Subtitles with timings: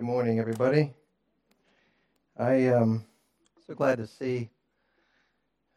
[0.00, 0.94] Good morning, everybody.
[2.38, 3.04] I am
[3.66, 4.48] so glad to see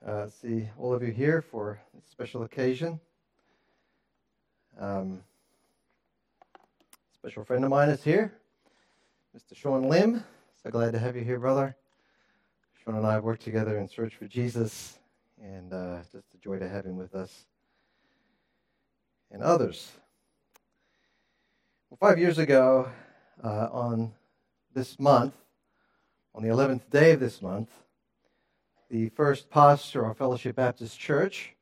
[0.08, 3.01] uh, see all of you here for this special occasion.
[4.79, 5.20] Um,
[7.13, 8.33] special friend of mine is here,
[9.38, 9.57] Mr.
[9.57, 10.24] Sean Lim.
[10.63, 11.76] So glad to have you here, brother.
[12.81, 14.99] Sean and I have worked together in Search for Jesus,
[15.44, 17.44] and uh, just a joy to have him with us
[19.31, 19.91] and others.
[21.90, 22.88] Well, five years ago,
[23.41, 24.12] uh, on
[24.73, 25.36] this month,
[26.35, 27.70] on the 11th day of this month,
[28.90, 31.55] the first pastor of Fellowship Baptist Church,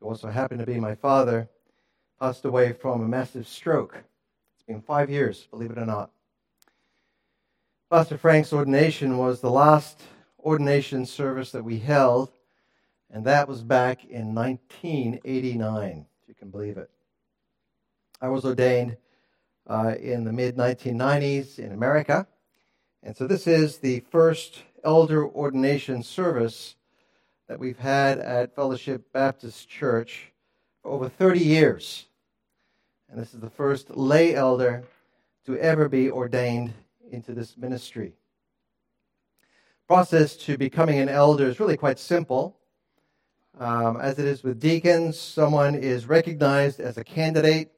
[0.00, 1.48] who also happened to be my father,
[2.18, 4.02] passed away from a massive stroke.
[4.54, 6.10] It's been five years, believe it or not.
[7.90, 10.02] Pastor Frank's ordination was the last
[10.40, 12.30] ordination service that we held,
[13.10, 16.90] and that was back in 1989, if you can believe it.
[18.20, 18.96] I was ordained
[19.68, 22.26] uh, in the mid 1990s in America.
[23.02, 26.76] And so this is the first elder ordination service
[27.48, 30.32] that we've had at Fellowship Baptist Church
[30.82, 32.06] for over 30 years.
[33.08, 34.84] And this is the first lay elder
[35.44, 36.72] to ever be ordained
[37.10, 38.14] into this ministry.
[39.86, 42.56] Process to becoming an elder is really quite simple.
[43.58, 47.70] Um, as it is with deacons, someone is recognized as a candidate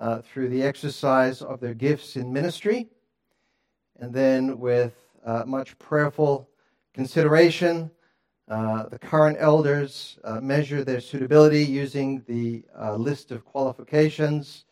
[0.00, 2.88] uh, through the exercise of their gifts in ministry,
[3.98, 6.48] and then with uh, much prayerful
[6.94, 7.90] consideration,
[8.48, 14.64] uh, the current elders uh, measure their suitability using the uh, list of qualifications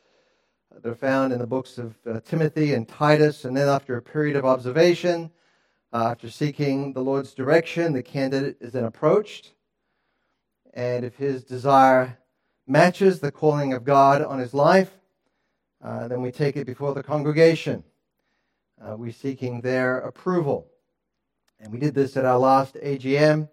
[0.72, 4.36] that are found in the books of Timothy and Titus, and then after a period
[4.36, 5.30] of observation,
[5.92, 9.52] after seeking the Lord's direction, the candidate is then approached.
[10.74, 12.19] And if his desire
[12.66, 14.95] matches the calling of God on his life,
[15.87, 17.84] uh, then we take it before the congregation.
[18.83, 20.67] Uh, we're seeking their approval.
[21.61, 23.48] And we did this at our last AGM.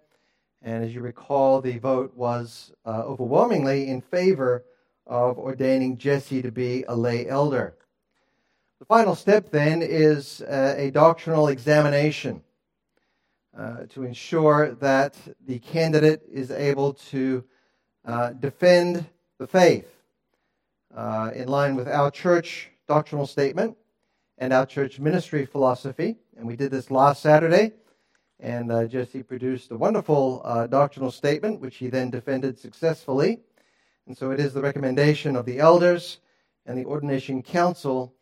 [0.60, 4.64] And as you recall, the vote was uh, overwhelmingly in favor
[5.06, 7.76] of ordaining Jesse to be a lay elder.
[8.80, 12.42] The final step then is uh, a doctrinal examination
[13.56, 15.16] uh, to ensure that
[15.46, 17.44] the candidate is able to
[18.04, 19.06] uh, defend
[19.38, 19.93] the faith
[20.94, 23.76] uh, in line with our church doctrinal statement
[24.38, 26.16] and our church ministry philosophy.
[26.36, 27.72] And we did this last Saturday.
[28.40, 33.40] And uh, Jesse produced a wonderful uh, doctrinal statement, which he then defended successfully.
[34.06, 36.18] And so it is the recommendation of the elders
[36.66, 38.14] and the ordination council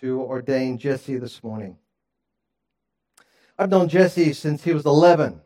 [0.00, 1.76] to ordain Jesse this morning.
[3.58, 5.40] I've known Jesse since he was 11.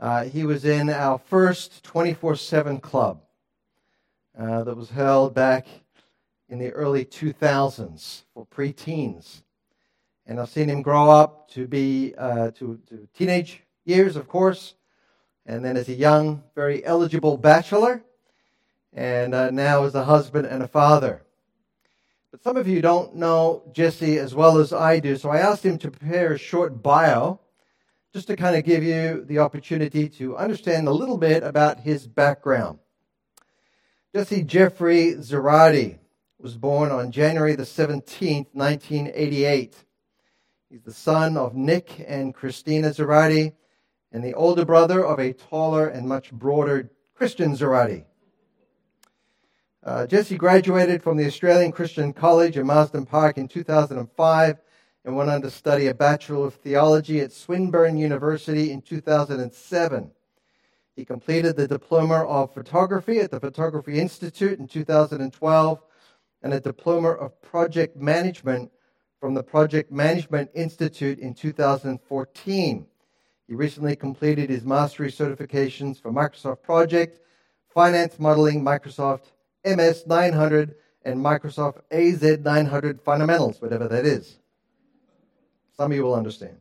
[0.00, 3.20] Uh, he was in our first 24 7 club
[4.38, 5.66] uh, that was held back
[6.48, 9.42] in the early 2000s for preteens.
[10.26, 14.74] And I've seen him grow up to be uh, to, to teenage years, of course,
[15.44, 18.04] and then as a young, very eligible bachelor,
[18.92, 21.22] and uh, now as a husband and a father.
[22.30, 25.64] But some of you don't know Jesse as well as I do, so I asked
[25.64, 27.40] him to prepare a short bio
[28.12, 32.06] just to kind of give you the opportunity to understand a little bit about his
[32.06, 32.78] background.
[34.14, 35.98] Jesse Jeffrey Zerati
[36.40, 39.84] was born on January the 17th, 1988.
[40.70, 43.52] He's the son of Nick and Christina Zerati
[44.10, 48.04] and the older brother of a taller and much broader Christian Zerati.
[49.84, 54.56] Uh, Jesse graduated from the Australian Christian College in Marsden Park in 2005
[55.04, 60.10] and went on to study a Bachelor of Theology at Swinburne University in 2007.
[60.98, 65.82] He completed the Diploma of Photography at the Photography Institute in 2012
[66.42, 68.72] and a Diploma of Project Management
[69.20, 72.86] from the Project Management Institute in 2014.
[73.46, 77.20] He recently completed his mastery certifications for Microsoft Project,
[77.72, 79.30] Finance Modeling, Microsoft
[79.64, 84.40] MS 900, and Microsoft AZ 900 Fundamentals, whatever that is.
[85.76, 86.56] Some of you will understand.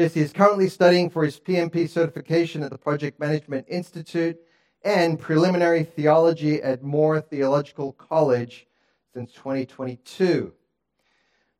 [0.00, 4.38] Jesse is currently studying for his PMP certification at the Project Management Institute
[4.82, 8.66] and preliminary theology at Moore Theological College
[9.12, 10.54] since 2022.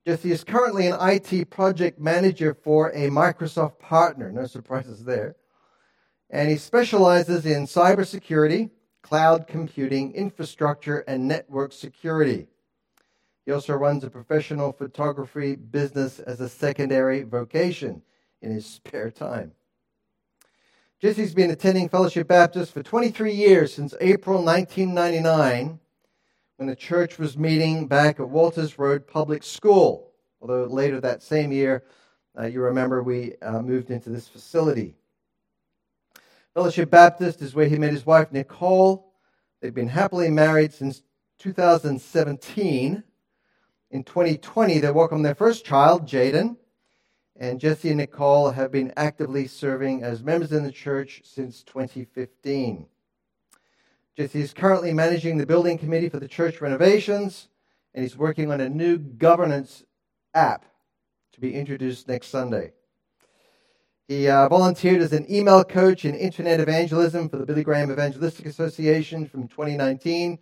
[0.07, 5.37] Jesse is currently an IT project manager for a Microsoft partner, no surprises there.
[6.31, 8.71] And he specializes in cybersecurity,
[9.03, 12.47] cloud computing, infrastructure, and network security.
[13.45, 18.01] He also runs a professional photography business as a secondary vocation
[18.43, 19.53] in his spare time.
[21.01, 25.79] Jesse's been attending Fellowship Baptist for 23 years since April 1999
[26.57, 30.13] when the church was meeting back at Walters Road Public School.
[30.43, 31.85] Although later that same year,
[32.39, 34.95] uh, you remember we uh, moved into this facility.
[36.53, 39.15] Fellowship Baptist is where he met his wife, Nicole.
[39.61, 41.03] They've been happily married since
[41.39, 43.03] 2017.
[43.91, 46.57] In 2020, they welcomed their first child, Jaden.
[47.41, 52.87] And Jesse and Nicole have been actively serving as members in the church since 2015.
[54.15, 57.49] Jesse is currently managing the building committee for the church renovations,
[57.95, 59.85] and he's working on a new governance
[60.35, 60.67] app
[61.33, 62.73] to be introduced next Sunday.
[64.07, 68.45] He uh, volunteered as an email coach in internet evangelism for the Billy Graham Evangelistic
[68.45, 70.39] Association from 2019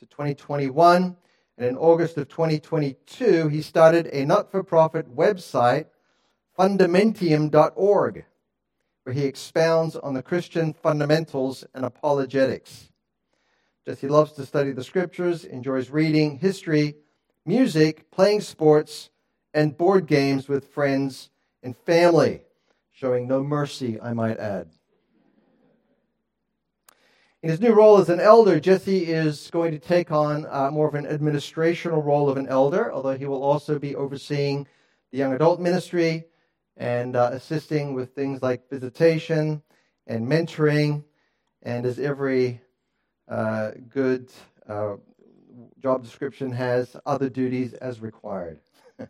[0.00, 1.16] to 2021.
[1.58, 5.86] And in August of 2022, he started a not for profit website,
[6.60, 8.26] fundamentium.org,
[9.04, 12.90] where he expounds on the Christian fundamentals and apologetics.
[13.86, 16.96] Jesse loves to study the scriptures, enjoys reading, history,
[17.46, 19.08] music, playing sports,
[19.54, 21.30] and board games with friends
[21.62, 22.42] and family,
[22.92, 24.68] showing no mercy, I might add.
[27.42, 30.86] In his new role as an elder, Jesse is going to take on uh, more
[30.86, 34.66] of an administrational role of an elder, although he will also be overseeing
[35.10, 36.26] the young adult ministry
[36.80, 39.62] and uh, assisting with things like visitation
[40.06, 41.04] and mentoring,
[41.62, 42.58] and as every
[43.28, 44.32] uh, good
[44.66, 44.96] uh,
[45.82, 48.58] job description has, other duties as required.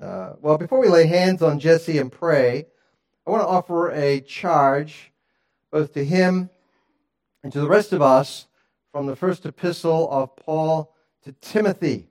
[0.00, 2.66] Uh, well, before we lay hands on Jesse and pray,
[3.24, 5.12] I want to offer a charge
[5.70, 6.50] both to him
[7.44, 8.46] and to the rest of us
[8.90, 12.08] from the first epistle of Paul to Timothy,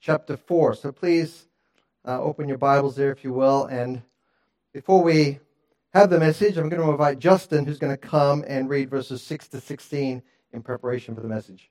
[0.00, 0.76] chapter 4.
[0.76, 1.48] So please
[2.06, 3.64] uh, open your Bibles there, if you will.
[3.66, 4.02] And
[4.72, 5.40] before we
[5.92, 9.22] have the message, I'm going to invite Justin, who's going to come and read verses
[9.22, 10.22] 6 to 16
[10.52, 11.70] in preparation for the message.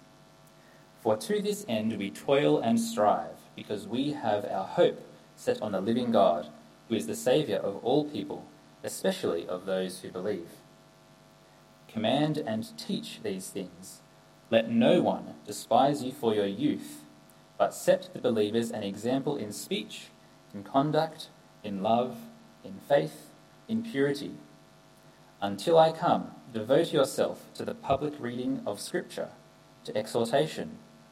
[1.01, 5.01] For to this end we toil and strive, because we have our hope
[5.35, 6.47] set on the living God,
[6.87, 8.45] who is the Saviour of all people,
[8.83, 10.49] especially of those who believe.
[11.87, 14.01] Command and teach these things.
[14.51, 17.01] Let no one despise you for your youth,
[17.57, 20.07] but set the believers an example in speech,
[20.53, 21.29] in conduct,
[21.63, 22.17] in love,
[22.63, 23.31] in faith,
[23.67, 24.35] in purity.
[25.41, 29.29] Until I come, devote yourself to the public reading of Scripture,
[29.85, 30.77] to exhortation,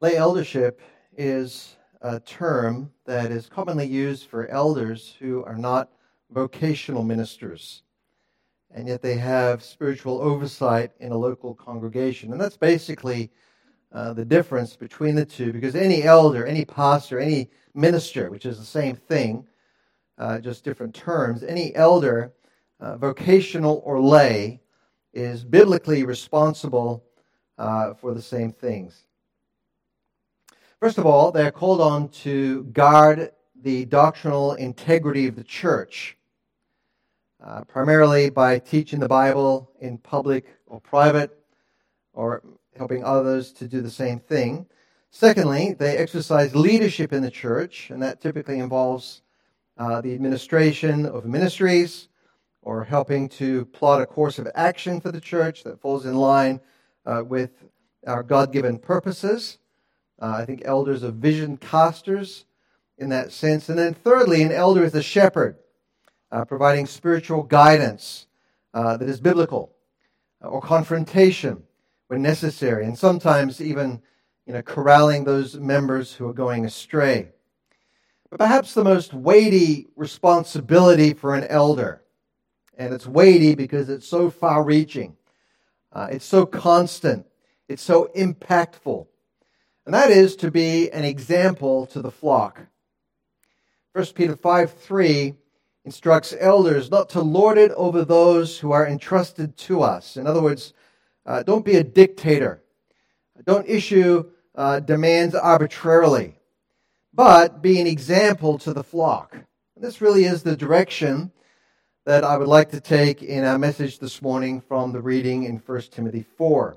[0.00, 0.80] Lay eldership
[1.16, 5.90] is a term that is commonly used for elders who are not
[6.30, 7.82] vocational ministers,
[8.70, 12.30] and yet they have spiritual oversight in a local congregation.
[12.30, 13.32] And that's basically
[13.90, 18.56] uh, the difference between the two, because any elder, any pastor, any minister, which is
[18.56, 19.44] the same thing,
[20.16, 22.32] uh, just different terms, any elder,
[22.78, 24.60] uh, vocational or lay,
[25.12, 27.02] is biblically responsible
[27.56, 29.07] uh, for the same things.
[30.80, 36.16] First of all, they're called on to guard the doctrinal integrity of the church,
[37.42, 41.36] uh, primarily by teaching the Bible in public or private,
[42.12, 42.44] or
[42.76, 44.66] helping others to do the same thing.
[45.10, 49.22] Secondly, they exercise leadership in the church, and that typically involves
[49.78, 52.06] uh, the administration of ministries
[52.62, 56.60] or helping to plot a course of action for the church that falls in line
[57.04, 57.64] uh, with
[58.06, 59.58] our God given purposes.
[60.20, 62.44] Uh, I think elders are vision casters
[62.98, 63.68] in that sense.
[63.68, 65.56] And then thirdly, an elder is a shepherd.
[66.30, 68.26] uh, providing spiritual guidance
[68.74, 69.72] uh, that is biblical,
[70.44, 71.62] uh, or confrontation
[72.08, 74.00] when necessary, and sometimes even
[74.46, 77.28] you know, corralling those members who are going astray.
[78.30, 82.02] But perhaps the most weighty responsibility for an elder,
[82.76, 85.16] and it's weighty because it's so far reaching,
[85.92, 87.26] uh, it's so constant,
[87.68, 89.06] it's so impactful,
[89.88, 92.60] and that is to be an example to the flock.
[93.94, 95.34] 1 Peter 5 3
[95.86, 100.18] instructs elders not to lord it over those who are entrusted to us.
[100.18, 100.74] In other words,
[101.24, 102.62] uh, don't be a dictator.
[103.46, 106.38] Don't issue uh, demands arbitrarily,
[107.14, 109.32] but be an example to the flock.
[109.74, 111.32] And this really is the direction
[112.04, 115.56] that I would like to take in our message this morning from the reading in
[115.56, 116.76] 1 Timothy 4.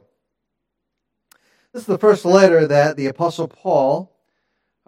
[1.74, 4.14] This is the first letter that the Apostle Paul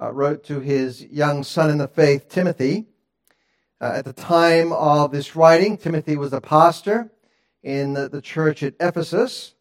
[0.01, 2.87] uh, wrote to his young son in the faith, Timothy.
[3.79, 7.09] Uh, at the time of this writing, Timothy was a pastor
[7.63, 9.55] in the, the church at Ephesus.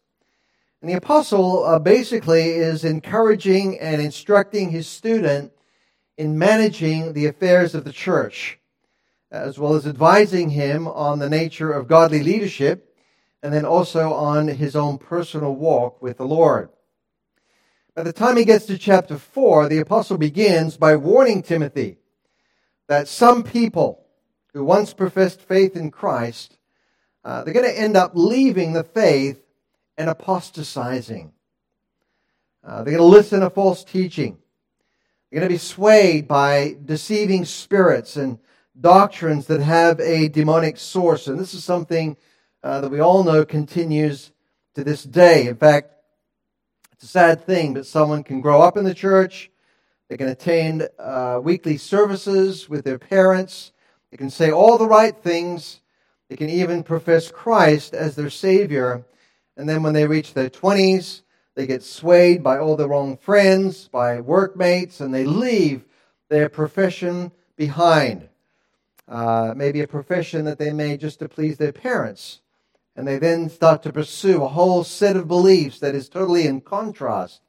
[0.81, 5.53] And the apostle uh, basically is encouraging and instructing his student
[6.17, 8.59] in managing the affairs of the church,
[9.31, 12.93] as well as advising him on the nature of godly leadership
[13.41, 16.67] and then also on his own personal walk with the Lord.
[17.95, 21.97] By the time he gets to chapter 4, the apostle begins by warning Timothy
[22.87, 24.03] that some people
[24.51, 26.57] who once professed faith in Christ,
[27.23, 29.43] uh, they're going to end up leaving the faith
[29.95, 31.33] and apostatizing.
[32.63, 34.39] Uh, they're going to listen to false teaching.
[35.29, 38.39] They're going to be swayed by deceiving spirits and
[38.79, 41.27] doctrines that have a demonic source.
[41.27, 42.17] And this is something
[42.63, 44.31] uh, that we all know continues
[44.73, 45.45] to this day.
[45.45, 45.92] In fact,
[47.03, 49.51] it's a sad thing, but someone can grow up in the church,
[50.07, 53.73] they can attend uh, weekly services with their parents,
[54.09, 55.81] they can say all the right things.
[56.29, 59.03] They can even profess Christ as their Savior.
[59.57, 61.23] And then when they reach their 20s,
[61.55, 65.83] they get swayed by all the wrong friends, by workmates, and they leave
[66.29, 68.29] their profession behind.
[69.09, 72.39] Uh, maybe a profession that they made just to please their parents.
[72.95, 76.61] And they then start to pursue a whole set of beliefs that is totally in
[76.61, 77.41] contrast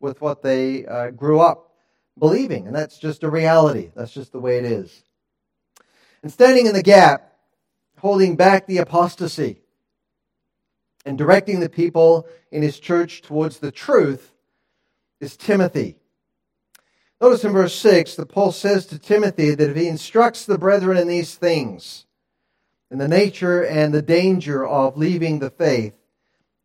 [0.00, 1.72] with what they uh, grew up
[2.18, 2.66] believing.
[2.66, 3.90] And that's just a reality.
[3.96, 5.02] That's just the way it is.
[6.22, 7.32] And standing in the gap,
[7.98, 9.58] holding back the apostasy,
[11.04, 14.32] and directing the people in his church towards the truth
[15.20, 15.96] is Timothy.
[17.20, 20.96] Notice in verse 6 that Paul says to Timothy that if he instructs the brethren
[20.96, 22.06] in these things,
[22.92, 25.94] in the nature and the danger of leaving the faith,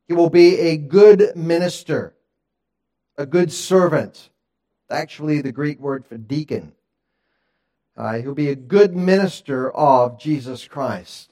[0.10, 2.14] he will be a good minister,
[3.18, 4.30] a good servant.
[4.90, 6.74] Actually, the Greek word for deacon.
[7.96, 11.32] Uh, he'll be a good minister of Jesus Christ.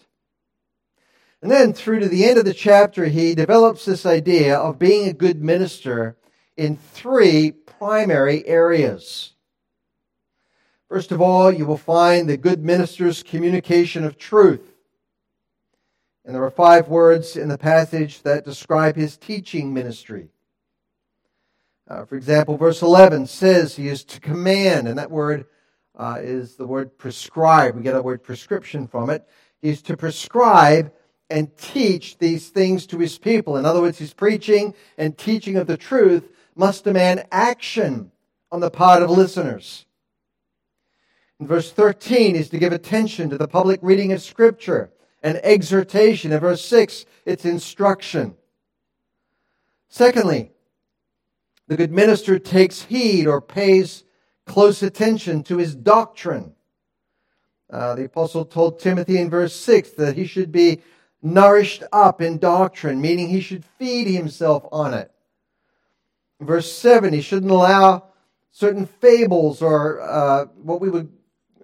[1.41, 5.09] And then through to the end of the chapter, he develops this idea of being
[5.09, 6.15] a good minister
[6.55, 9.33] in three primary areas.
[10.87, 14.71] First of all, you will find the good minister's communication of truth.
[16.25, 20.29] And there are five words in the passage that describe his teaching ministry.
[21.87, 25.45] Uh, for example, verse 11 says he is to command, and that word
[25.93, 27.75] uh, is the word prescribe.
[27.75, 29.23] We get a word prescription from it.
[29.61, 30.91] He's to prescribe
[31.29, 33.57] and teach these things to his people.
[33.57, 38.11] In other words, his preaching and teaching of the truth must demand action
[38.51, 39.85] on the part of listeners.
[41.39, 44.89] In verse 13 is to give attention to the public reading of Scripture
[45.25, 46.31] and exhortation.
[46.31, 48.35] In verse 6, it's instruction.
[49.89, 50.51] Secondly,
[51.67, 54.03] the good minister takes heed or pays
[54.45, 56.53] close attention to his doctrine.
[57.71, 60.83] Uh, the apostle told Timothy in verse 6 that he should be
[61.23, 65.11] nourished up in doctrine, meaning he should feed himself on it.
[66.39, 68.03] Verse 7, he shouldn't allow
[68.51, 71.11] certain fables or uh, what we would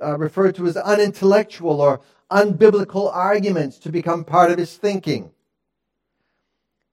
[0.01, 5.31] uh, refer to as unintellectual or unbiblical arguments to become part of his thinking.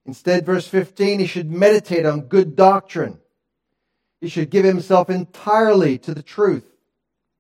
[0.04, 3.18] Instead, verse 15, he should meditate on good doctrine.
[4.21, 6.64] He should give himself entirely to the truth.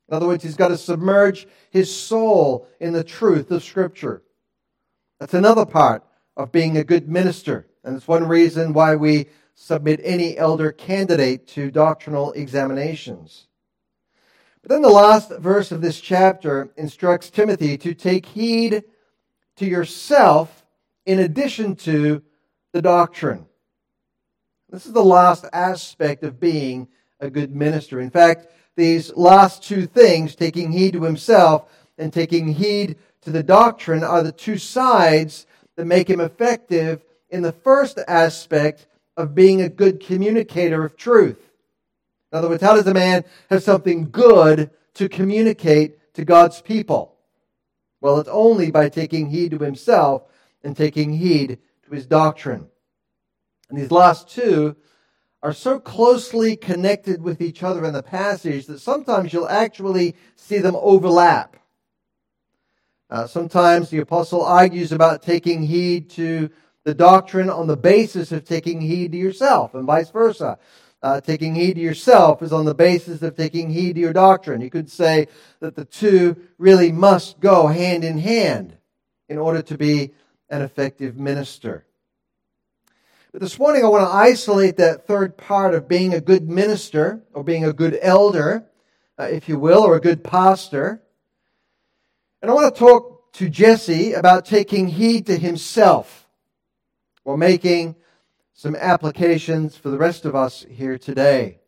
[0.08, 4.22] In other words, he's got to submerge his soul in the truth of Scripture.
[5.18, 6.04] That's another part
[6.36, 7.66] of being a good minister.
[7.84, 13.47] And it's one reason why we submit any elder candidate to doctrinal examinations.
[14.62, 18.84] But then the last verse of this chapter instructs Timothy to take heed
[19.56, 20.64] to yourself
[21.06, 22.22] in addition to
[22.72, 23.46] the doctrine.
[24.70, 26.88] This is the last aspect of being
[27.20, 28.00] a good minister.
[28.00, 33.42] In fact, these last two things, taking heed to himself and taking heed to the
[33.42, 35.46] doctrine are the two sides
[35.76, 38.86] that make him effective in the first aspect
[39.16, 41.47] of being a good communicator of truth.
[42.32, 47.16] In other words, how does a man have something good to communicate to God's people?
[48.00, 50.22] Well, it's only by taking heed to himself
[50.62, 52.68] and taking heed to his doctrine.
[53.70, 54.76] And these last two
[55.42, 60.58] are so closely connected with each other in the passage that sometimes you'll actually see
[60.58, 61.56] them overlap.
[63.10, 66.50] Uh, sometimes the apostle argues about taking heed to
[66.84, 70.58] the doctrine on the basis of taking heed to yourself, and vice versa.
[71.00, 74.60] Uh, taking heed to yourself is on the basis of taking heed to your doctrine.
[74.60, 75.28] You could say
[75.60, 78.76] that the two really must go hand in hand
[79.28, 80.12] in order to be
[80.50, 81.84] an effective minister.
[83.30, 87.22] But this morning I want to isolate that third part of being a good minister,
[87.32, 88.66] or being a good elder,
[89.18, 91.02] uh, if you will, or a good pastor.
[92.40, 96.26] And I want to talk to Jesse about taking heed to himself
[97.24, 97.94] or making
[98.58, 101.60] some applications for the rest of us here today.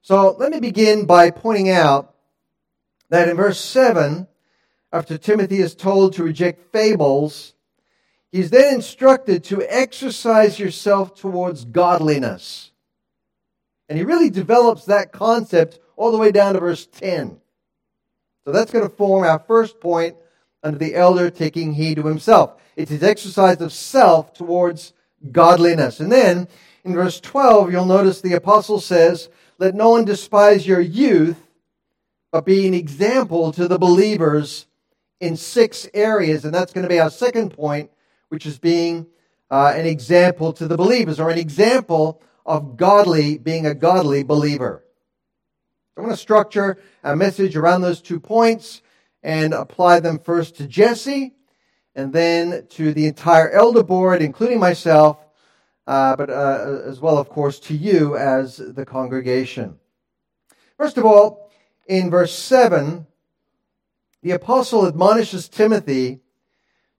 [0.00, 2.14] So let me begin by pointing out
[3.10, 4.26] that in verse 7,
[4.94, 7.52] after Timothy is told to reject fables,
[8.32, 12.70] he's then instructed to exercise yourself towards godliness.
[13.90, 17.38] And he really develops that concept all the way down to verse 10.
[18.46, 20.16] So that's going to form our first point
[20.62, 22.58] under the elder taking heed to himself.
[22.74, 24.94] It's his exercise of self towards
[25.32, 26.00] godliness.
[26.00, 26.48] And then
[26.84, 31.36] in verse 12, you'll notice the apostle says, Let no one despise your youth,
[32.32, 34.66] but be an example to the believers
[35.20, 36.44] in six areas.
[36.44, 37.90] And that's going to be our second point,
[38.28, 39.06] which is being
[39.50, 44.84] uh, an example to the believers, or an example of godly, being a godly believer.
[45.96, 48.82] I'm going to structure a message around those two points
[49.22, 51.34] and apply them first to Jesse
[51.98, 55.18] and then to the entire elder board, including myself,
[55.88, 59.76] uh, but uh, as well, of course, to you as the congregation.
[60.76, 61.50] First of all,
[61.88, 63.04] in verse 7,
[64.22, 66.20] the apostle admonishes Timothy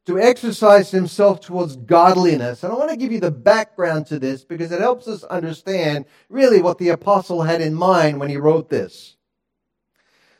[0.05, 2.65] to exercise himself towards godliness.
[2.65, 6.07] And I want to give you the background to this because it helps us understand
[6.27, 9.15] really what the apostle had in mind when he wrote this.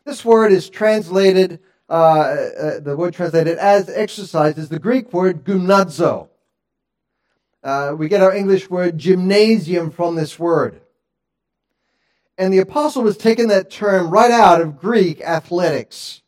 [0.03, 5.43] This word is translated uh, uh, the word translated as exercise is the Greek word
[5.43, 6.29] gymnazo.
[7.63, 10.81] Uh, we get our English word gymnasium from this word.
[12.37, 16.21] And the apostle was taking that term right out of Greek athletics.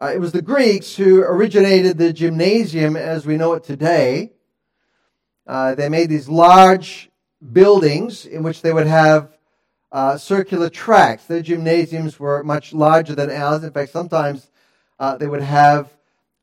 [0.00, 4.32] Uh, it was the Greeks who originated the gymnasium as we know it today.
[5.46, 7.10] Uh, they made these large
[7.52, 9.37] buildings in which they would have
[9.92, 11.24] uh, circular tracks.
[11.24, 13.64] Their gymnasiums were much larger than ours.
[13.64, 14.50] In fact, sometimes
[14.98, 15.90] uh, they would have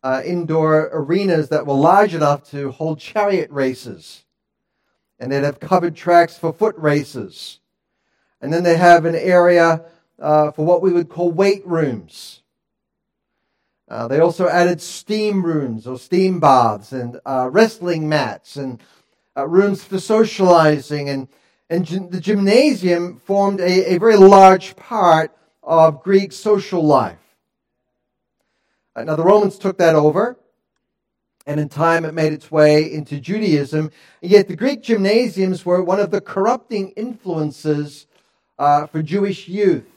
[0.04, 4.24] uh, indoor arenas that were large enough to hold chariot races.
[5.20, 7.60] And they'd have covered tracks for foot races.
[8.42, 9.86] And then they have an area
[10.20, 12.42] uh, for what we would call weight rooms.
[13.88, 18.82] Uh, they also added steam rooms or steam baths and uh, wrestling mats and
[19.36, 21.28] rooms for socializing and
[21.69, 25.32] and the gymnasium formed a, a very large part
[25.63, 27.17] of Greek social life.
[28.95, 30.38] Uh, now, the Romans took that over,
[31.47, 33.91] and in time it made its way into Judaism.
[34.21, 38.08] And yet, the Greek gymnasiums were one of the corrupting influences
[38.58, 39.88] uh, for Jewish youth.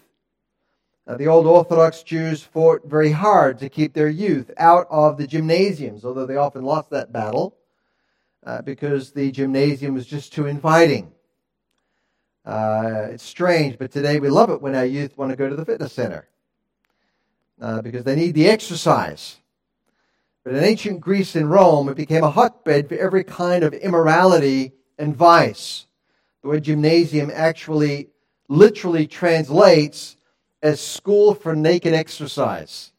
[1.06, 5.26] Uh, the old Orthodox Jews fought very hard to keep their youth out of the
[5.26, 7.56] gymnasiums, although they often lost that battle
[8.44, 11.12] uh, because the gymnasium was just too inviting.
[12.48, 15.54] Uh, it's strange, but today we love it when our youth want to go to
[15.54, 16.26] the fitness center
[17.60, 19.36] uh, because they need the exercise.
[20.44, 24.72] But in ancient Greece and Rome, it became a hotbed for every kind of immorality
[24.98, 25.84] and vice.
[26.40, 28.08] The word gymnasium actually
[28.48, 30.16] literally translates
[30.62, 32.92] as school for naked exercise.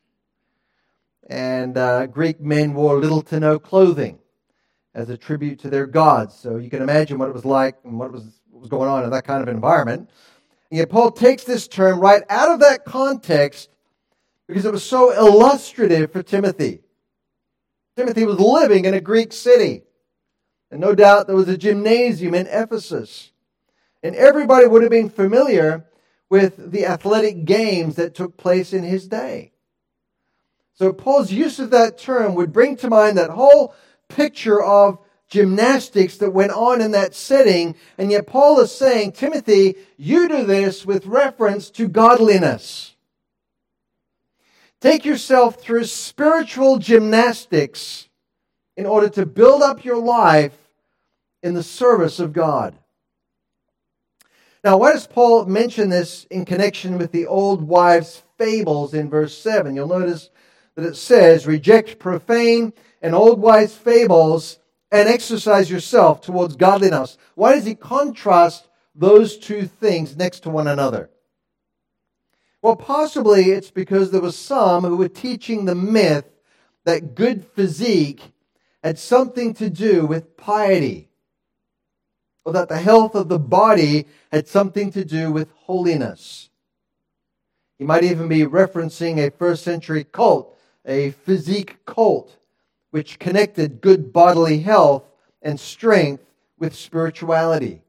[1.28, 4.20] And uh, Greek men wore little to no clothing
[4.94, 6.36] as a tribute to their gods.
[6.36, 9.10] So you can imagine what it was like and what was was going on in
[9.12, 10.10] that kind of environment.
[10.72, 13.70] And yet Paul takes this term right out of that context
[14.48, 16.82] because it was so illustrative for Timothy.
[17.96, 19.84] Timothy was living in a Greek city.
[20.72, 23.32] And no doubt there was a gymnasium in Ephesus.
[24.04, 25.86] And everybody would have been familiar
[26.30, 29.52] with the athletic games that took place in his day.
[30.76, 33.76] So Paul's use of that term would bring to mind that whole
[34.08, 37.76] picture of gymnastics that went on in that setting.
[37.98, 42.96] And yet Paul is saying, Timothy, you do this with reference to godliness.
[44.82, 48.08] Take yourself through spiritual gymnastics
[48.78, 50.58] in order to build up your life
[51.44, 52.76] in the service of God.
[54.64, 59.38] Now, why does Paul mention this in connection with the old wives' fables in verse
[59.38, 59.76] 7?
[59.76, 60.30] You'll notice
[60.76, 64.59] that it says, Reject profane and old wives' fables
[64.92, 67.18] and exercise yourself towards godliness.
[67.36, 71.10] Why does he contrast those two things next to one another?
[72.62, 76.26] Well, possibly it's because there was some who were teaching the myth
[76.86, 78.34] that good physique
[78.84, 81.10] had something to do with piety,
[82.46, 86.50] or that the health of the body had something to do with holiness.
[87.78, 92.36] He might even be referencing a first century cult, a physique cult,
[92.92, 95.04] which connected good bodily health
[95.42, 96.24] and strength
[96.58, 97.82] with spirituality.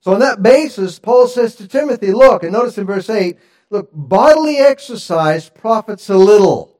[0.00, 3.36] So, on that basis, Paul says to Timothy, look, and notice in verse 8,
[3.70, 6.78] look, bodily exercise profits a little.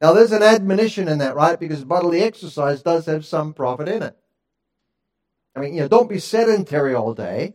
[0.00, 1.58] Now, there's an admonition in that, right?
[1.58, 4.16] Because bodily exercise does have some profit in it.
[5.54, 7.54] I mean, you know, don't be sedentary all day.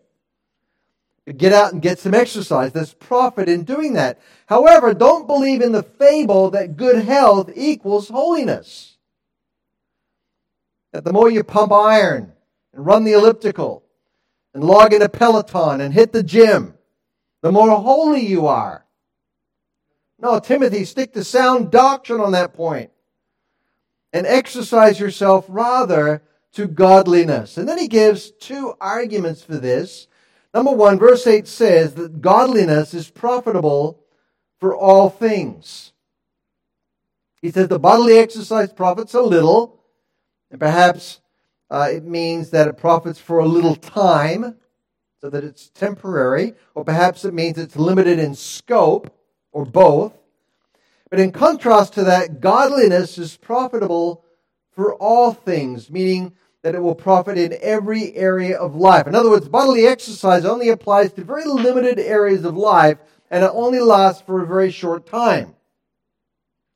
[1.38, 2.72] Get out and get some exercise.
[2.72, 4.20] There's profit in doing that.
[4.48, 8.98] However, don't believe in the fable that good health equals holiness.
[10.94, 12.34] That the more you pump iron
[12.74, 13.84] and run the elliptical
[14.54, 16.74] and log in a peloton and hit the gym,
[17.42, 18.86] the more holy you are.
[20.20, 22.92] No, Timothy, stick to sound doctrine on that point
[24.14, 26.22] and exercise yourself rather
[26.54, 27.58] to godliness.
[27.58, 30.08] And then he gives two arguments for this
[30.54, 34.04] Number one, verse 8 says that godliness is profitable
[34.60, 35.94] for all things.
[37.42, 39.80] He says the bodily exercise profits a little,
[40.52, 41.22] and perhaps
[41.70, 44.58] uh, it means that it profits for a little time,
[45.22, 49.16] so that it's temporary, or perhaps it means it's limited in scope,
[49.52, 50.14] or both.
[51.10, 54.26] But in contrast to that, godliness is profitable
[54.72, 56.34] for all things, meaning
[56.64, 59.08] that it will profit in every area of life.
[59.08, 62.98] In other words, bodily exercise only applies to very limited areas of life
[63.32, 65.56] and it only lasts for a very short time.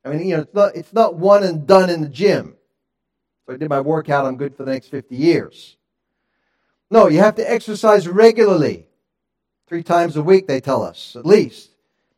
[0.04, 2.56] I mean, you know, it's not, it's not one and done in the gym.
[3.46, 5.78] So I did my workout, I'm good for the next 50 years.
[6.90, 8.88] No, you have to exercise regularly.
[9.68, 11.72] Three times a week, they tell us, at least,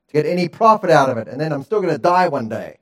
[0.08, 1.30] to get any profit out of it.
[1.30, 2.78] And then I'm still going to die one day.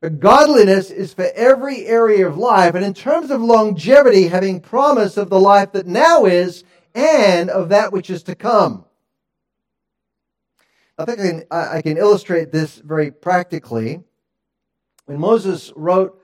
[0.00, 5.16] But godliness is for every area of life, and in terms of longevity, having promise
[5.16, 6.62] of the life that now is
[6.94, 8.84] and of that which is to come.
[10.96, 14.02] I think I can, I can illustrate this very practically.
[15.06, 16.20] When Moses wrote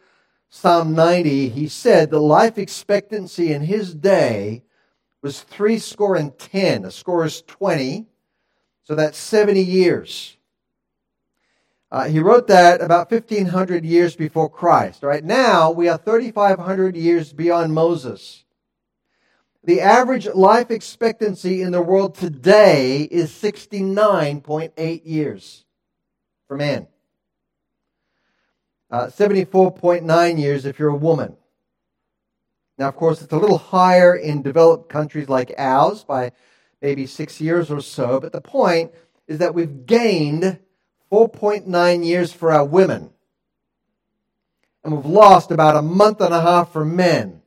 [0.48, 4.62] Psalm 90, he said the life expectancy in his day
[5.22, 6.84] was three score and ten.
[6.84, 8.06] A score is 20,
[8.82, 10.36] so that's 70 years.
[11.94, 15.04] Uh, he wrote that about 1500 years before Christ.
[15.04, 18.42] Right now, we are 3,500 years beyond Moses.
[19.62, 25.64] The average life expectancy in the world today is 69.8 years
[26.48, 26.88] for men.
[28.90, 31.36] Uh, 74.9 years if you're a woman.
[32.76, 36.32] Now, of course, it's a little higher in developed countries like ours by
[36.82, 38.90] maybe six years or so, but the point
[39.28, 40.58] is that we've gained
[41.14, 43.08] 4.9 years for our women.
[44.82, 47.40] And we've lost about a month and a half for men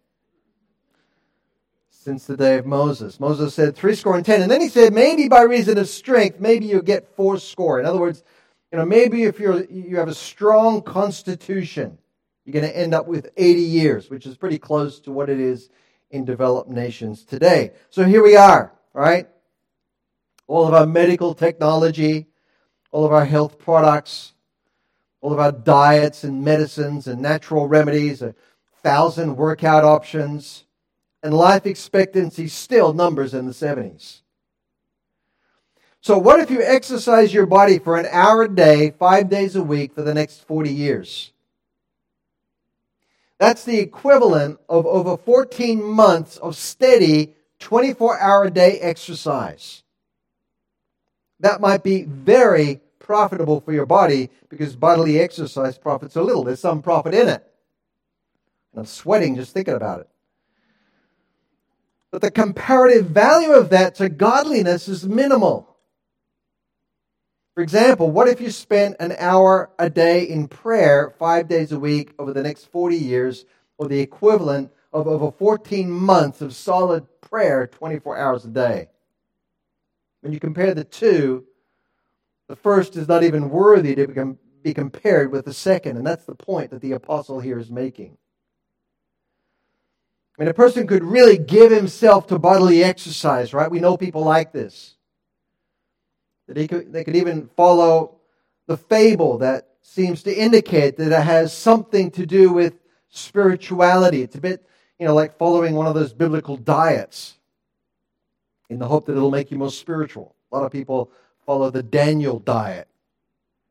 [1.89, 3.19] since the day of Moses.
[3.19, 4.41] Moses said three score and ten.
[4.41, 7.77] And then he said, maybe by reason of strength, maybe you'll get four score.
[7.77, 8.23] In other words,
[8.71, 11.97] you know, maybe if you're, you have a strong constitution,
[12.45, 15.41] you're going to end up with 80 years, which is pretty close to what it
[15.41, 15.69] is
[16.09, 17.73] in developed nations today.
[17.89, 19.27] So here we are, right?
[20.47, 22.26] All of our medical technology,
[22.97, 24.33] all of our health products,
[25.21, 28.33] all of our diets and medicines and natural remedies, a
[28.81, 30.63] thousand workout options,
[31.21, 34.21] and life expectancy still numbers in the 70s.
[36.01, 39.61] So, what if you exercise your body for an hour a day, five days a
[39.61, 41.31] week for the next 40 years?
[43.37, 49.83] That's the equivalent of over 14 months of steady 24 hour a day exercise
[51.39, 56.43] that might be very profitable for your body because bodily exercise profits a little.
[56.43, 57.41] There's some profit in it.
[58.73, 60.09] And I'm sweating just thinking about it.
[62.11, 65.77] But the comparative value of that to godliness is minimal.
[67.55, 71.79] For example, what if you spent an hour a day in prayer five days a
[71.79, 73.45] week over the next 40 years,
[73.77, 78.89] or the equivalent of over 14 months of solid prayer 24 hours a day?
[80.19, 81.45] When you compare the two,
[82.47, 86.35] The first is not even worthy to be compared with the second, and that's the
[86.35, 88.17] point that the apostle here is making.
[90.37, 93.71] I mean, a person could really give himself to bodily exercise, right?
[93.71, 94.95] We know people like this.
[96.47, 98.19] That he could, they could even follow
[98.67, 102.75] the fable that seems to indicate that it has something to do with
[103.09, 104.21] spirituality.
[104.21, 104.65] It's a bit,
[104.99, 107.37] you know, like following one of those biblical diets
[108.69, 110.35] in the hope that it'll make you more spiritual.
[110.51, 111.11] A lot of people
[111.47, 112.87] follow the Daniel diet,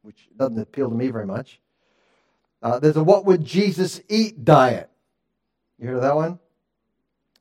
[0.03, 1.61] which doesn't appeal to me very much.
[2.63, 4.91] Uh, there's a what would Jesus eat diet.
[5.79, 6.41] You heard of that one?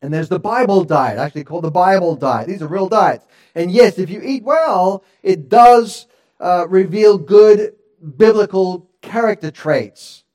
[0.02, 2.48] And there's the Bible diet, actually called the Bible diet.
[2.48, 3.26] These are real diets.
[3.56, 6.06] And yes, if you eat well, it does
[6.40, 7.74] uh, reveal good
[8.18, 10.26] biblical character traits.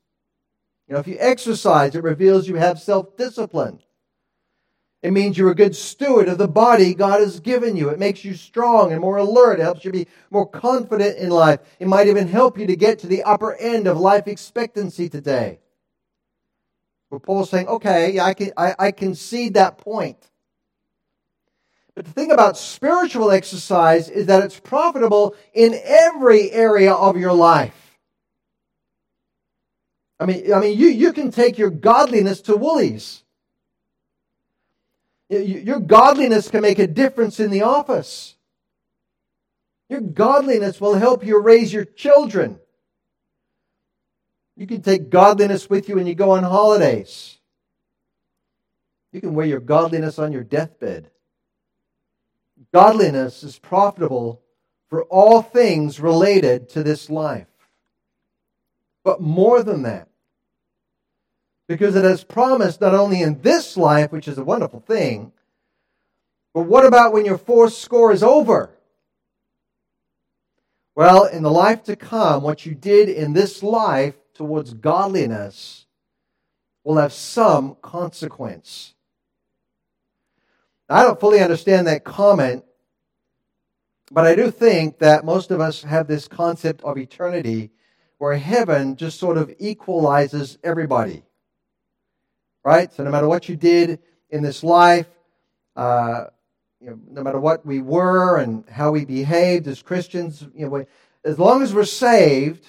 [0.87, 3.79] You know, if you exercise, it reveals you have self discipline.
[5.03, 7.89] It means you're a good steward of the body God has given you.
[7.89, 9.59] It makes you strong and more alert.
[9.59, 11.59] It helps you be more confident in life.
[11.79, 15.59] It might even help you to get to the upper end of life expectancy today.
[17.09, 20.29] Where Paul's saying, okay, I can, I, I concede that point.
[21.95, 27.33] But the thing about spiritual exercise is that it's profitable in every area of your
[27.33, 27.97] life.
[30.19, 33.20] I mean, I mean you, you can take your godliness to Woolies.
[35.31, 38.35] Your godliness can make a difference in the office.
[39.89, 42.59] Your godliness will help you raise your children.
[44.57, 47.37] You can take godliness with you when you go on holidays.
[49.13, 51.09] You can wear your godliness on your deathbed.
[52.73, 54.41] Godliness is profitable
[54.89, 57.47] for all things related to this life.
[59.03, 60.09] But more than that,
[61.71, 65.31] because it has promised not only in this life, which is a wonderful thing,
[66.53, 68.71] but what about when your fourth score is over?
[70.95, 75.85] Well, in the life to come, what you did in this life towards godliness
[76.83, 78.93] will have some consequence.
[80.89, 82.65] I don't fully understand that comment,
[84.11, 87.71] but I do think that most of us have this concept of eternity
[88.17, 91.23] where heaven just sort of equalizes everybody.
[92.63, 92.91] Right?
[92.93, 95.07] So no matter what you did in this life,
[95.75, 96.25] uh,
[96.79, 100.85] you know, no matter what we were and how we behaved as Christians, you know,
[101.23, 102.65] as long as we're saved,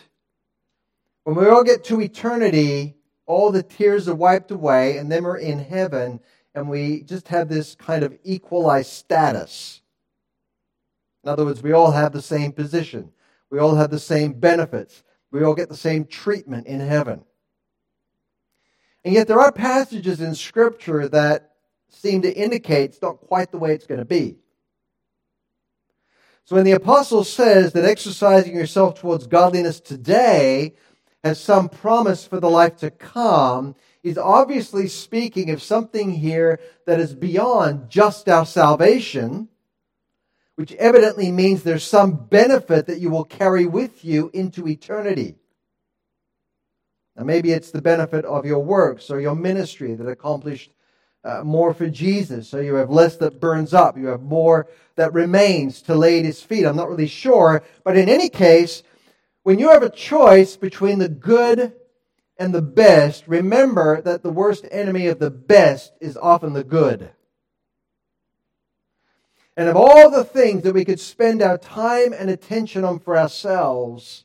[1.25, 2.95] when we all get to eternity,
[3.27, 6.21] all the tears are wiped away, and then we're in heaven,
[6.55, 9.81] and we just have this kind of equalized status.
[11.25, 13.13] In other words, we all have the same position,
[13.51, 17.25] we all have the same benefits, we all get the same treatment in heaven.
[19.05, 21.53] And yet, there are passages in Scripture that
[21.89, 24.37] seem to indicate it's not quite the way it's going to be.
[26.45, 30.75] So, when the apostle says that exercising yourself towards godliness today
[31.25, 37.01] has some promise for the life to come, he's obviously speaking of something here that
[37.01, 39.49] is beyond just our salvation,
[40.57, 45.37] which evidently means there's some benefit that you will carry with you into eternity.
[47.23, 50.73] Now, maybe it's the benefit of your works or your ministry that accomplished
[51.23, 52.49] uh, more for Jesus.
[52.49, 53.97] So you have less that burns up.
[53.97, 56.65] You have more that remains to lay at his feet.
[56.65, 57.63] I'm not really sure.
[57.85, 58.83] But in any case,
[59.45, 61.75] when you have a choice between the good
[62.39, 67.13] and the best, remember that the worst enemy of the best is often the good.
[69.57, 73.17] And of all the things that we could spend our time and attention on for
[73.17, 74.25] ourselves,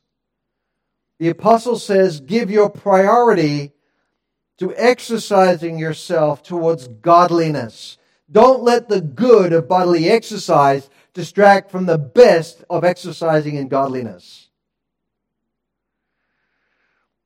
[1.18, 3.72] the apostle says, give your priority
[4.58, 7.96] to exercising yourself towards godliness.
[8.30, 14.48] Don't let the good of bodily exercise distract from the best of exercising in godliness.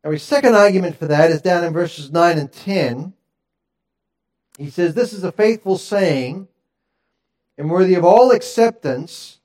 [0.05, 3.13] His second argument for that is down in verses 9 and 10.
[4.59, 6.49] He says, This is a faithful saying
[7.57, 9.39] and worthy of all acceptance.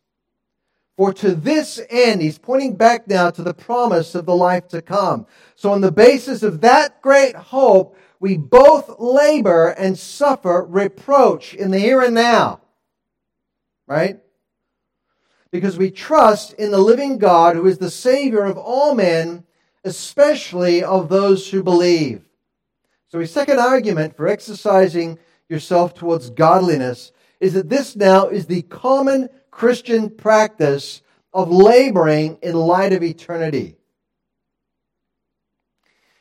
[0.98, 4.82] For to this end, he's pointing back now to the promise of the life to
[4.82, 5.28] come.
[5.56, 11.70] So, on the basis of that great hope, we both labor and suffer reproach in
[11.70, 12.62] the here and now.
[13.86, 14.20] Right?
[15.52, 19.44] Because we trust in the living God who is the Savior of all men
[19.84, 22.24] especially of those who believe.
[23.10, 28.64] So, his second argument for exercising yourself towards godliness is that this now is the
[28.64, 31.02] common Christian practice
[31.34, 33.76] of laboring in light of eternity.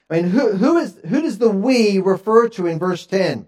[0.08, 3.46] I mean, who, who, is, who does the we refer to in verse 10?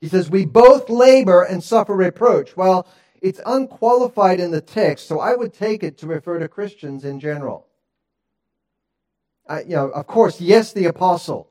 [0.00, 2.56] He says, We both labor and suffer reproach.
[2.56, 2.88] Well,
[3.22, 7.20] it's unqualified in the text, so I would take it to refer to Christians in
[7.20, 7.68] general.
[9.48, 11.48] Uh, you know, of course, yes, the apostle,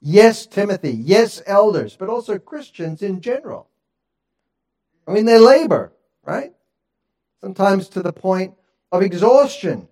[0.00, 3.68] yes, Timothy, yes, elders, but also Christians in general.
[5.06, 5.92] I mean, they labor,
[6.24, 6.52] right?
[7.40, 8.54] Sometimes to the point
[8.92, 9.88] of exhaustion.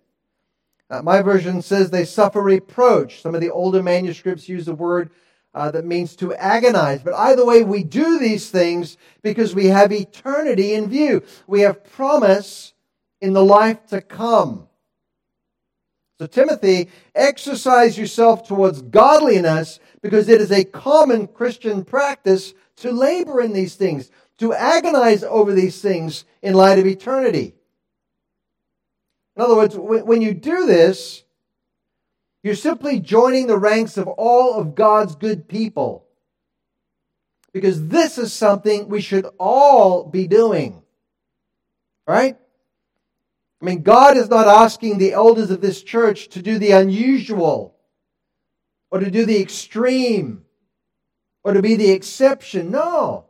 [0.91, 3.23] Uh, my version says they suffer reproach.
[3.23, 5.11] Some of the older manuscripts use the word
[5.55, 7.03] uh, that means to agonize.
[7.03, 11.23] But either way, we do these things because we have eternity in view.
[11.47, 12.75] We have promise
[13.21, 14.69] in the life to come.
[16.19, 23.41] So, Timothy, exercise yourself towards godliness because it is a common Christian practice to labor
[23.41, 27.55] in these things, to agonize over these things in light of eternity.
[29.37, 31.25] In other words, when you do this,
[32.43, 36.07] you're simply joining the ranks of all of God's good people.
[37.53, 40.83] Because this is something we should all be doing.
[42.07, 42.37] Right?
[43.63, 47.75] I mean, God is not asking the elders of this church to do the unusual
[48.91, 50.45] or to do the extreme
[51.43, 52.71] or to be the exception.
[52.71, 53.27] No.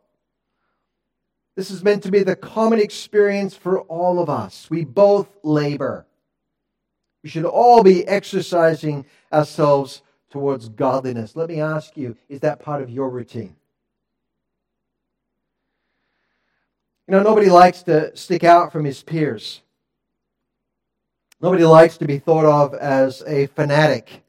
[1.56, 4.68] This is meant to be the common experience for all of us.
[4.68, 6.06] We both labor.
[7.22, 11.36] We should all be exercising ourselves towards godliness.
[11.36, 13.54] Let me ask you, is that part of your routine?
[17.06, 19.62] You know, nobody likes to stick out from his peers.
[21.40, 24.23] Nobody likes to be thought of as a fanatic.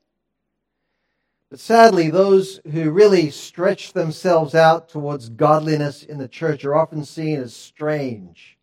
[1.56, 7.06] But sadly, those who really stretch themselves out towards godliness in the church are often
[7.06, 8.58] seen as strange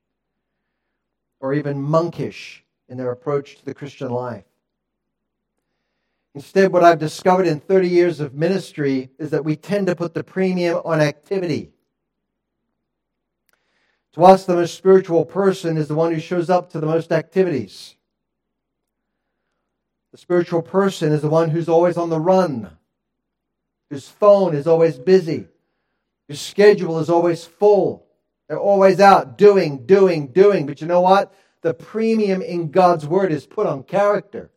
[1.40, 4.44] or even monkish in their approach to the Christian life.
[6.35, 10.12] Instead, what I've discovered in 30 years of ministry is that we tend to put
[10.12, 11.72] the premium on activity.
[14.12, 17.11] To us, the most spiritual person is the one who shows up to the most
[17.11, 17.96] activities.
[20.11, 22.76] The spiritual person is the one who's always on the run,
[23.92, 25.46] whose phone is always busy,
[26.26, 28.05] whose schedule is always full.
[28.48, 30.66] They're always out doing, doing, doing.
[30.66, 31.33] But you know what?
[31.62, 34.50] the premium in God's word is put on character.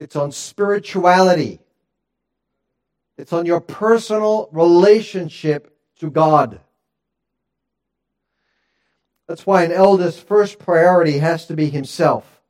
[0.00, 1.60] It's on spirituality.
[3.18, 6.60] It's on your personal relationship to God.
[9.28, 12.41] That's why an elder's first priority has to be himself.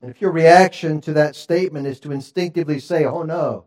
[0.00, 3.66] And if your reaction to that statement is to instinctively say, oh no,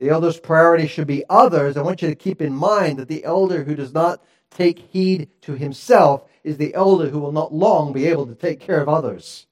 [0.00, 3.24] the elder's priority should be others, I want you to keep in mind that the
[3.24, 7.92] elder who does not take heed to himself is the elder who will not long
[7.92, 9.46] be able to take care of others.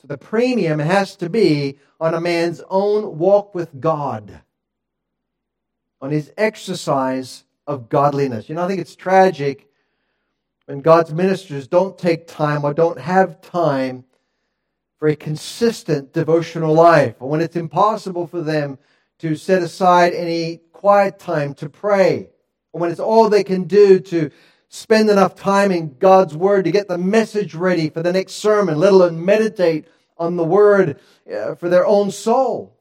[0.00, 4.40] So the premium has to be on a man's own walk with God,
[6.00, 8.48] on his exercise of godliness.
[8.48, 9.69] You know, I think it's tragic
[10.70, 14.04] when God's ministers don't take time or don't have time
[15.00, 18.78] for a consistent devotional life, or when it's impossible for them
[19.18, 22.28] to set aside any quiet time to pray
[22.72, 24.30] or when it's all they can do to
[24.68, 28.78] spend enough time in God's Word to get the message ready for the next sermon,
[28.78, 31.00] let alone meditate on the Word
[31.34, 32.78] uh, for their own soul.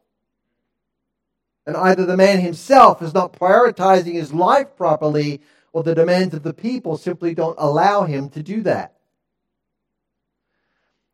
[1.66, 6.44] And either the man himself is not prioritizing his life properly, or the demands of
[6.44, 8.96] the people simply don't allow him to do that.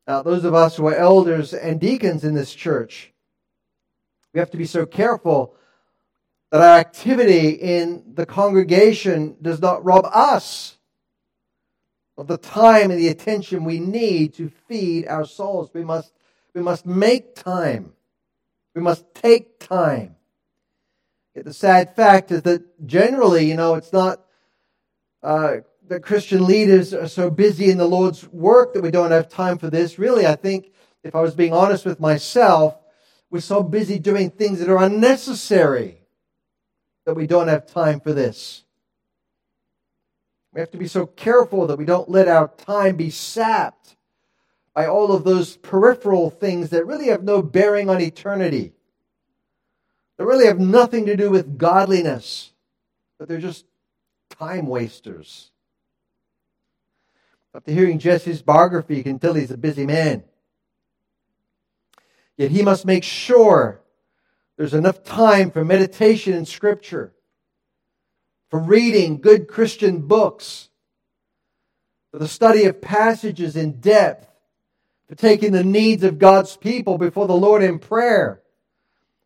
[0.08, 3.12] Now, those of us who are elders and deacons in this church,
[4.34, 5.56] we have to be so careful
[6.52, 10.78] that our activity in the congregation does not rob us
[12.18, 15.70] of the time and the attention we need to feed our souls.
[15.74, 16.14] We must,
[16.54, 17.94] we must make time.
[18.74, 20.16] We must take time.
[21.34, 24.25] Yet the sad fact is that generally, you know, it's not
[25.26, 29.28] uh, that Christian leaders are so busy in the Lord's work that we don't have
[29.28, 29.98] time for this.
[29.98, 30.72] Really, I think,
[31.04, 32.78] if I was being honest with myself,
[33.32, 35.98] we're so busy doing things that are unnecessary
[37.06, 38.64] that we don't have time for this.
[40.54, 43.96] We have to be so careful that we don't let our time be sapped
[44.76, 48.74] by all of those peripheral things that really have no bearing on eternity.
[50.18, 52.54] That really have nothing to do with godliness,
[53.18, 53.66] but they're just
[54.30, 55.52] time wasters.
[57.54, 60.24] After hearing Jesse's biography, you can tell he's a busy man.
[62.38, 63.82] Yet he must make sure
[64.58, 67.14] there's enough time for meditation in Scripture,
[68.50, 70.70] for reading good Christian books,
[72.12, 74.28] for the study of passages in depth,
[75.08, 78.42] for taking the needs of God's people before the Lord in prayer,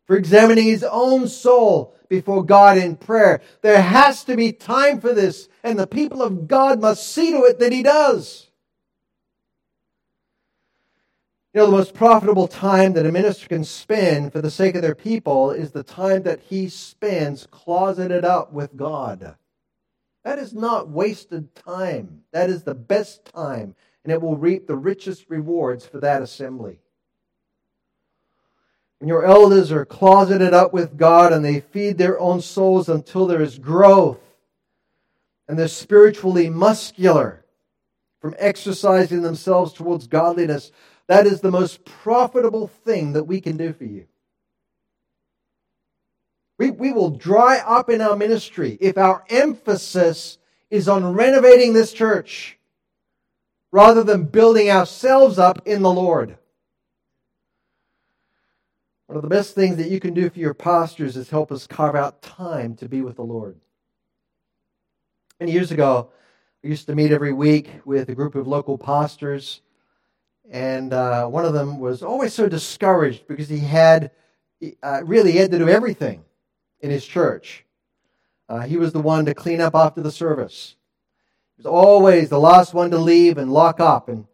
[0.06, 3.40] for examining his own soul before God in prayer.
[3.62, 7.44] There has to be time for this, and the people of God must see to
[7.44, 8.48] it that He does.
[11.54, 14.82] You know, the most profitable time that a minister can spend for the sake of
[14.82, 19.34] their people is the time that he spends closeted up with God.
[20.22, 22.22] That is not wasted time.
[22.32, 26.78] That is the best time, and it will reap the richest rewards for that assembly.
[29.02, 33.40] Your elders are closeted up with God and they feed their own souls until there
[33.40, 34.20] is growth
[35.48, 37.44] and they're spiritually muscular
[38.20, 40.70] from exercising themselves towards godliness,
[41.06, 44.06] that is the most profitable thing that we can do for you.
[46.58, 50.38] We, we will dry up in our ministry if our emphasis
[50.68, 52.58] is on renovating this church
[53.72, 56.36] rather than building ourselves up in the Lord.
[59.10, 61.66] One of the best things that you can do for your pastors is help us
[61.66, 63.56] carve out time to be with the Lord.
[65.40, 66.12] Many years ago,
[66.62, 69.62] I used to meet every week with a group of local pastors,
[70.48, 74.12] and uh, one of them was always so discouraged because he had
[74.80, 76.22] uh, really he had to do everything
[76.78, 77.64] in his church.
[78.48, 80.76] Uh, he was the one to clean up after the service.
[81.56, 84.28] He was always the last one to leave and lock up, and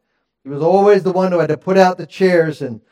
[0.44, 2.82] he was always the one who had to put out the chairs and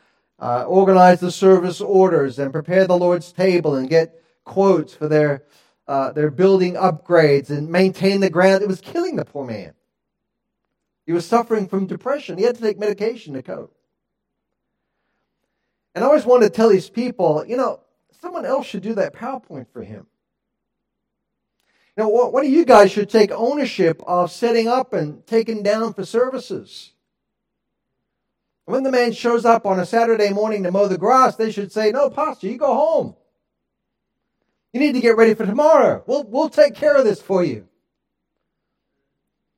[0.44, 5.42] uh, organize the service orders and prepare the Lord's table and get quotes for their,
[5.88, 8.62] uh, their building upgrades and maintain the ground.
[8.62, 9.72] It was killing the poor man.
[11.06, 12.36] He was suffering from depression.
[12.36, 13.74] He had to take medication to cope.
[15.94, 17.80] And I always wanted to tell these people, you know,
[18.20, 20.06] someone else should do that PowerPoint for him.
[21.96, 26.04] Now, one of you guys should take ownership of setting up and taking down for
[26.04, 26.93] services.
[28.66, 31.70] When the man shows up on a Saturday morning to mow the grass, they should
[31.70, 33.14] say, No, Pastor, you go home.
[34.72, 36.02] You need to get ready for tomorrow.
[36.06, 37.68] We'll, we'll take care of this for you.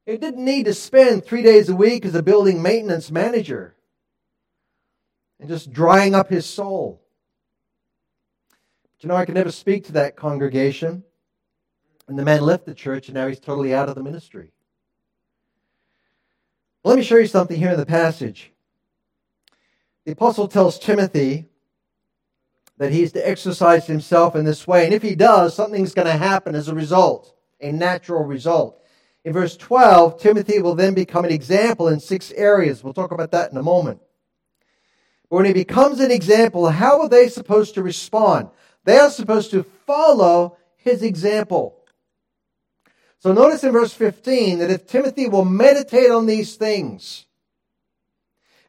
[0.05, 3.75] It didn't need to spend three days a week as a building maintenance manager
[5.41, 7.03] and just drying up his soul.
[8.83, 11.03] But you know, I could never speak to that congregation.
[12.09, 14.53] And the man left the church, and now he's totally out of the ministry.
[16.85, 18.53] Let me show you something here in the passage.
[20.07, 21.49] The apostle tells Timothy
[22.79, 24.85] that he's to exercise himself in this way.
[24.85, 28.81] And if he does, something's going to happen as a result, a natural result.
[29.25, 32.85] In verse 12, Timothy will then become an example in six areas.
[32.85, 34.01] We'll talk about that in a moment.
[35.29, 38.51] But when he becomes an example, how are they supposed to respond?
[38.85, 41.83] They are supposed to follow his example.
[43.19, 47.26] So notice in verse 15 that if Timothy will meditate on these things,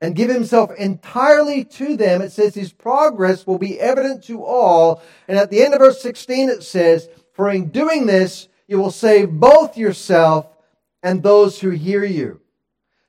[0.01, 5.01] and give himself entirely to them, it says his progress will be evident to all.
[5.27, 8.91] And at the end of verse 16, it says, For in doing this, you will
[8.91, 10.47] save both yourself
[11.01, 12.41] and those who hear you.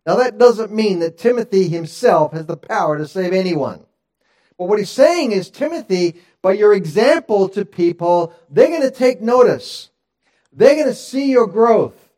[0.06, 3.84] Now, that doesn't mean that Timothy himself has the power to save anyone.
[4.56, 9.20] But what he's saying is, Timothy, by your example to people, they're going to take
[9.20, 9.90] notice.
[10.52, 12.08] They're going to see your growth.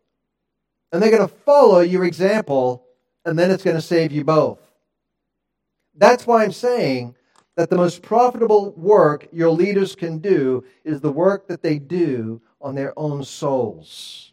[0.93, 2.87] And they're going to follow your example
[3.25, 4.59] and then it's going to save you both.
[6.01, 7.14] That's why I'm saying
[7.57, 12.40] that the most profitable work your leaders can do is the work that they do
[12.59, 14.32] on their own souls.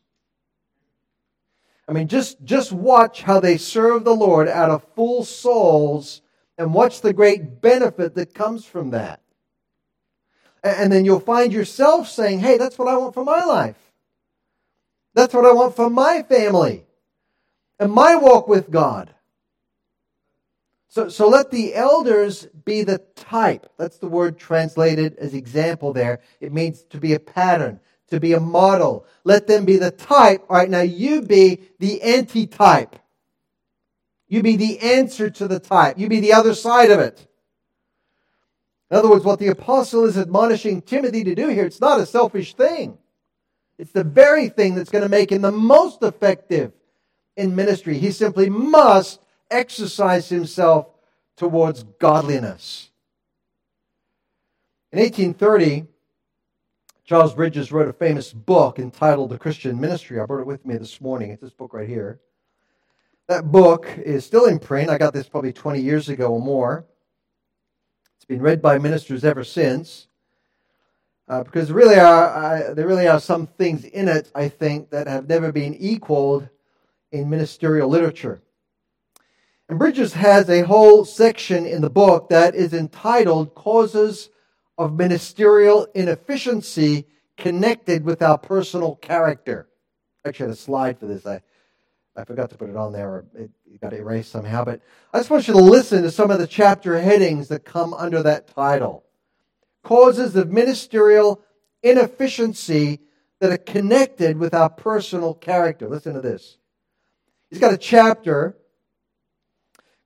[1.85, 6.21] I mean, just, just watch how they serve the Lord out of full souls
[6.57, 9.21] and watch the great benefit that comes from that.
[10.63, 13.77] And then you'll find yourself saying, hey, that's what I want for my life.
[15.13, 16.85] That's what I want for my family
[17.77, 19.13] and my walk with God.
[20.89, 23.71] So, so let the elders be the type.
[23.77, 26.21] That's the word translated as example there.
[26.39, 27.79] It means to be a pattern,
[28.09, 29.05] to be a model.
[29.23, 30.45] Let them be the type.
[30.49, 32.95] All right, now you be the anti-type.
[34.29, 35.97] You be the answer to the type.
[35.97, 37.27] You be the other side of it.
[38.89, 42.05] In other words, what the apostle is admonishing Timothy to do here, it's not a
[42.05, 42.97] selfish thing.
[43.77, 46.71] It's the very thing that's going to make him the most effective
[47.35, 47.97] in ministry.
[47.97, 49.19] He simply must
[49.49, 50.87] exercise himself
[51.35, 52.89] towards godliness.
[54.91, 55.85] In 1830,
[57.03, 60.19] Charles Bridges wrote a famous book entitled The Christian Ministry.
[60.19, 61.31] I brought it with me this morning.
[61.31, 62.19] It's this book right here.
[63.27, 64.89] That book is still in print.
[64.89, 66.85] I got this probably 20 years ago or more.
[68.15, 70.07] It's been read by ministers ever since.
[71.29, 75.07] Uh, because really are, uh, there really are some things in it, I think, that
[75.07, 76.47] have never been equaled
[77.11, 78.41] in ministerial literature.
[79.69, 84.29] And Bridges has a whole section in the book that is entitled Causes
[84.77, 87.05] of ministerial inefficiency
[87.35, 89.67] connected with our personal character.
[90.25, 91.25] Actually, I had a slide for this.
[91.25, 91.41] I,
[92.15, 94.63] I forgot to put it on there, or it, it got erased somehow.
[94.63, 94.81] But
[95.13, 98.23] I just want you to listen to some of the chapter headings that come under
[98.23, 99.03] that title
[99.83, 101.41] Causes of Ministerial
[101.83, 102.99] Inefficiency
[103.39, 105.87] that are connected with our personal character.
[105.87, 106.57] Listen to this.
[107.49, 108.57] He's got a chapter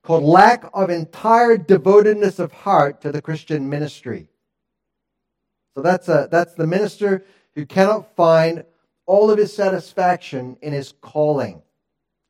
[0.04, 4.28] called Lack of Entire Devotedness of Heart to the Christian Ministry.
[5.76, 7.24] So that's, a, that's the minister
[7.56, 8.66] who cannot find
[9.06, 11.62] all of his satisfaction in his calling.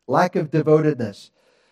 [0.07, 1.31] Lack of devotedness.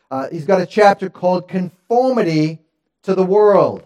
[0.10, 2.60] Uh, he's got a chapter called Conformity
[3.04, 3.84] to the World.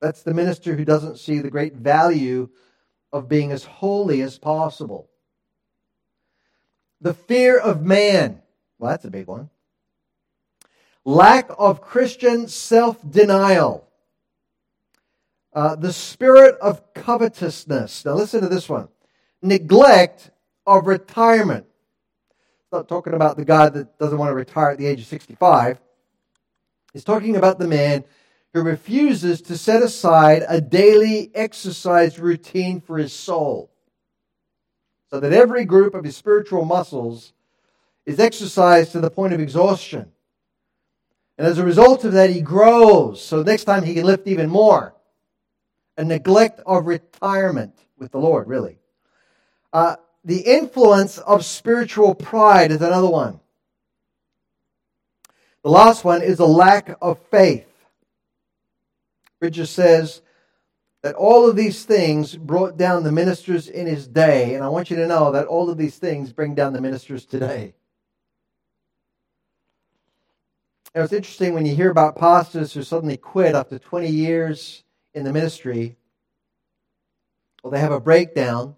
[0.00, 2.48] That's the minister who doesn't see the great value
[3.12, 5.08] of being as holy as possible.
[7.00, 8.42] The fear of man.
[8.78, 9.50] Well, that's a big one.
[11.06, 13.86] Lack of Christian self denial.
[15.52, 18.04] Uh, the spirit of covetousness.
[18.04, 18.88] Now, listen to this one
[19.40, 20.32] neglect
[20.66, 21.66] of retirement.
[22.72, 25.78] Not talking about the guy that doesn't want to retire at the age of 65.
[26.92, 28.02] He's talking about the man
[28.52, 33.70] who refuses to set aside a daily exercise routine for his soul
[35.08, 37.32] so that every group of his spiritual muscles
[38.04, 40.10] is exercised to the point of exhaustion.
[41.38, 43.22] And as a result of that, he grows.
[43.22, 44.94] So next time he can lift even more
[45.96, 48.78] a neglect of retirement with the Lord, really.
[49.72, 53.40] Uh, the influence of spiritual pride is another one.
[55.62, 57.66] The last one is a lack of faith.
[59.40, 60.22] Bridges says
[61.02, 64.90] that all of these things brought down the ministers in his day, and I want
[64.90, 67.74] you to know that all of these things bring down the ministers today.
[70.96, 74.82] And it's interesting when you hear about pastors who suddenly quit after 20 years
[75.12, 75.98] in the ministry,
[77.62, 78.76] or they have a breakdown,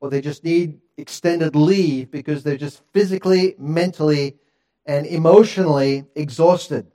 [0.00, 4.36] or they just need extended leave because they're just physically, mentally,
[4.84, 6.88] and emotionally exhausted.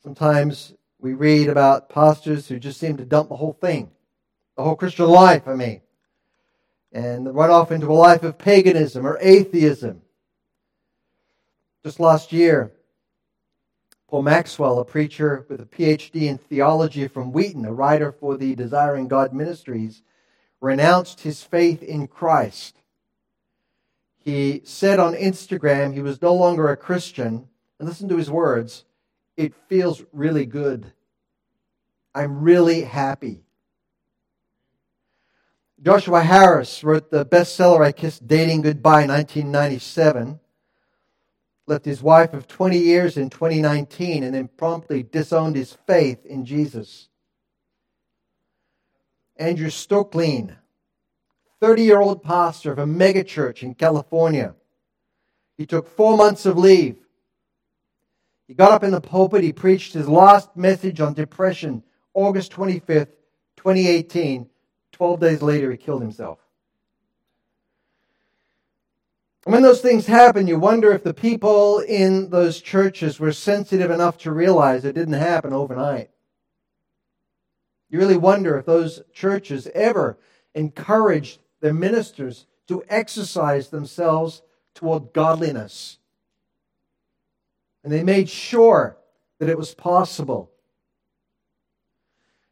[0.00, 3.90] Sometimes we read about pastors who just seem to dump the whole thing,
[4.56, 5.80] the whole Christian life, I mean,
[6.92, 10.02] and run off into a life of paganism or atheism.
[11.82, 12.70] Just last year,
[14.08, 18.54] Paul Maxwell, a preacher with a PhD in theology from Wheaton, a writer for the
[18.54, 20.02] Desiring God Ministries,
[20.60, 22.76] renounced his faith in Christ.
[24.18, 27.48] He said on Instagram he was no longer a Christian.
[27.78, 28.84] And listen to his words
[29.36, 30.92] it feels really good.
[32.14, 33.42] I'm really happy.
[35.82, 40.40] Joshua Harris wrote the bestseller I Kissed Dating Goodbye 1997
[41.66, 46.44] left his wife of 20 years in 2019 and then promptly disowned his faith in
[46.44, 47.08] Jesus.
[49.36, 50.56] Andrew Stoecklein,
[51.60, 54.54] 30 year old pastor of a megachurch in California.
[55.56, 56.96] He took four months of leave.
[58.46, 63.08] He got up in the pulpit, he preached his last message on depression, August 25th,
[63.56, 64.48] 2018.
[64.92, 66.38] 12 days later, he killed himself.
[69.33, 73.90] And when those things happen, you wonder if the people in those churches were sensitive
[73.90, 76.10] enough to realize it didn't happen overnight.
[77.90, 80.18] You really wonder if those churches ever
[80.54, 84.42] encouraged their ministers to exercise themselves
[84.74, 85.98] toward godliness.
[87.82, 88.96] And they made sure
[89.38, 90.50] that it was possible.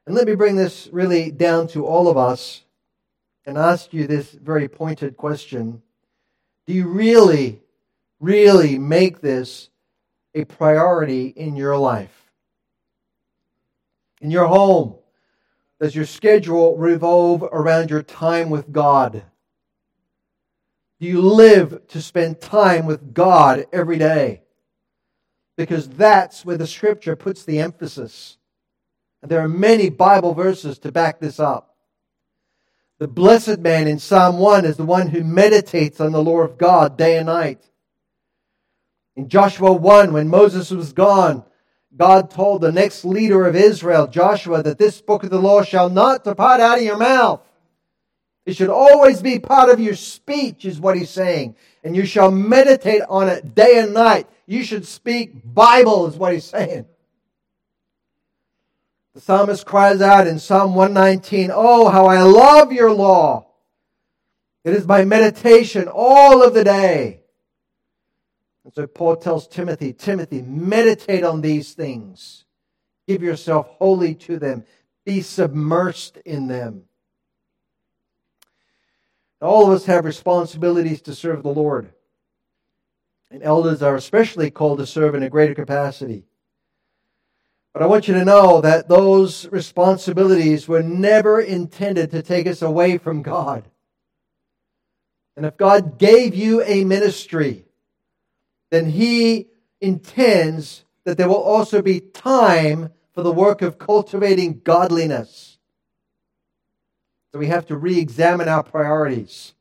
[0.06, 2.64] And let me bring this really down to all of us
[3.46, 5.82] and ask you this very pointed question
[6.66, 7.60] do you really,
[8.20, 9.68] really make this
[10.34, 12.30] a priority in your life?
[14.20, 14.96] In your home?
[15.80, 19.24] Does your schedule revolve around your time with God?
[21.00, 24.42] Do you live to spend time with God every day?
[25.56, 28.38] Because that's where the scripture puts the emphasis.
[29.20, 31.71] And there are many Bible verses to back this up.
[33.02, 36.56] The blessed man in Psalm 1 is the one who meditates on the law of
[36.56, 37.68] God day and night.
[39.16, 41.44] In Joshua 1, when Moses was gone,
[41.96, 45.90] God told the next leader of Israel, Joshua, that this book of the law shall
[45.90, 47.40] not depart out of your mouth.
[48.46, 51.56] It should always be part of your speech, is what he's saying.
[51.82, 54.28] And you shall meditate on it day and night.
[54.46, 56.86] You should speak Bible, is what he's saying.
[59.14, 63.46] The psalmist cries out in Psalm 119, Oh, how I love your law!
[64.64, 67.20] It is my meditation all of the day.
[68.64, 72.44] And so Paul tells Timothy, Timothy, meditate on these things.
[73.06, 74.64] Give yourself wholly to them.
[75.04, 76.84] Be submersed in them.
[79.40, 81.92] All of us have responsibilities to serve the Lord.
[83.30, 86.24] And elders are especially called to serve in a greater capacity.
[87.72, 92.60] But I want you to know that those responsibilities were never intended to take us
[92.60, 93.64] away from God.
[95.36, 97.64] And if God gave you a ministry,
[98.70, 99.48] then He
[99.80, 105.58] intends that there will also be time for the work of cultivating godliness.
[107.32, 109.54] So we have to re examine our priorities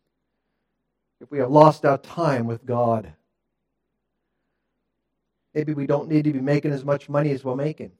[1.21, 3.13] if we have lost our time with God.
[5.53, 7.91] Maybe we don't need to be making as much money as we're making.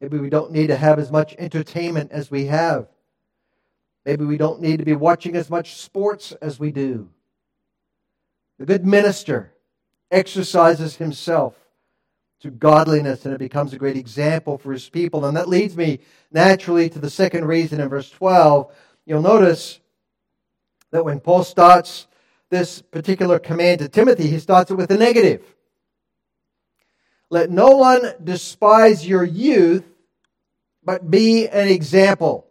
[0.00, 2.88] Maybe we don't need to have as much entertainment as we have.
[4.04, 7.08] Maybe we don't need to be watching as much sports as we do.
[8.58, 9.52] The good minister
[10.10, 11.56] exercises himself
[12.40, 15.24] to godliness and it becomes a great example for his people.
[15.24, 18.72] And that leads me naturally to the second reason in verse 12.
[19.06, 19.80] You'll notice
[20.90, 22.06] that when Paul starts
[22.50, 25.55] this particular command to Timothy, he starts it with a negative.
[27.30, 29.84] Let no one despise your youth,
[30.84, 32.46] but be an example.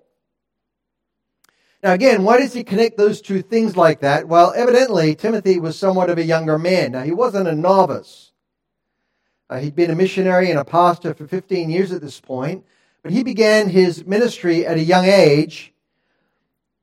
[1.82, 4.28] Now, again, why does he connect those two things like that?
[4.28, 6.92] Well, evidently, Timothy was somewhat of a younger man.
[6.92, 8.32] Now, he wasn't a novice.
[9.50, 12.66] Uh, he'd been a missionary and a pastor for 15 years at this point,
[13.04, 15.74] but he began his ministry at a young age.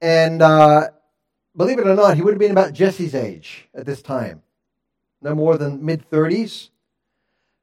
[0.00, 0.90] And uh,
[1.56, 4.42] believe it or not, he would have been about Jesse's age at this time,
[5.20, 6.70] no more than mid 30s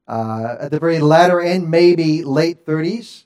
[0.09, 3.25] uh, at the very latter end, maybe late 30s.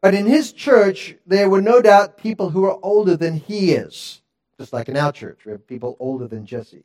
[0.00, 4.20] But in his church, there were no doubt people who were older than he is,
[4.58, 6.82] just like in our church, we have people older than Jesse.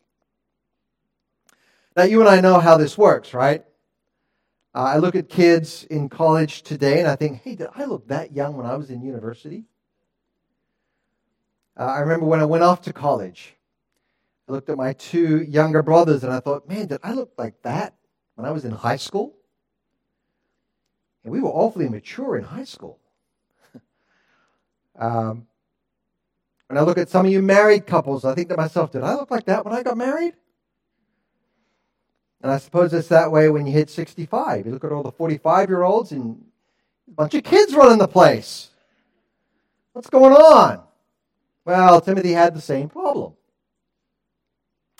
[1.95, 3.65] Now, you and I know how this works, right?
[4.75, 8.07] Uh, I look at kids in college today and I think, hey, did I look
[8.09, 9.63] that young when I was in university?
[11.75, 13.55] Uh, I remember when I went off to college,
[14.47, 17.63] I looked at my two younger brothers and I thought, man, did I look like
[17.63, 17.96] that
[18.37, 19.35] when I was in high school.
[21.23, 22.99] And we were awfully mature in high school.
[24.95, 25.47] um,
[26.67, 29.15] when I look at some of you married couples, I think to myself, did I
[29.15, 30.35] look like that when I got married?
[32.41, 34.67] And I suppose it's that way when you hit 65.
[34.67, 36.45] You look at all the 45 year olds and
[37.07, 38.69] a bunch of kids running the place.
[39.93, 40.83] What's going on?
[41.65, 43.33] Well, Timothy had the same problem.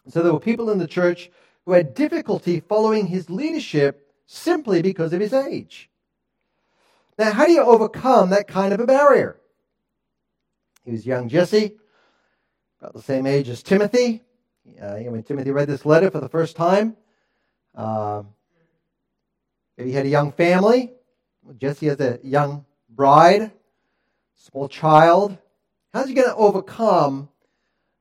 [0.09, 1.29] So there were people in the church
[1.68, 5.89] who had difficulty following his leadership simply because of his age.
[7.20, 9.36] Now, how do you overcome that kind of a barrier?
[10.86, 11.76] He was young Jesse,
[12.80, 14.24] about the same age as Timothy.
[14.82, 16.95] Uh, when Timothy read this letter for the first time,
[17.76, 18.24] uh,
[19.78, 20.93] maybe he had a young family.
[21.57, 23.51] Jesse has a young bride,
[24.38, 25.38] small child.
[25.93, 27.28] How's he going to overcome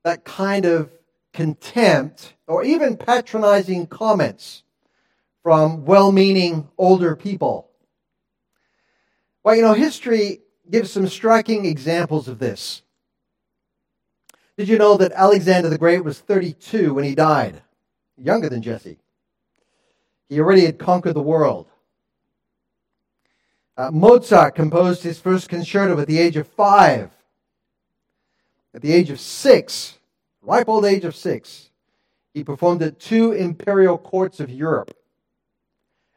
[0.05, 0.89] that kind of
[1.37, 4.65] contempt or even patronizing comments
[5.43, 7.71] from well meaning older people.
[9.45, 12.83] Well, you know, history gives some striking examples of this.
[14.57, 17.63] Did you know that Alexander the Great was 32 when he died?
[18.17, 18.99] Younger than Jesse.
[20.29, 21.69] He already had conquered the world.
[23.77, 27.11] Uh, Mozart composed his first concerto at the age of five.
[28.75, 29.99] At the age of six,
[30.47, 31.71] ripe old age of six,
[32.33, 34.97] he performed at two imperial courts of Europe.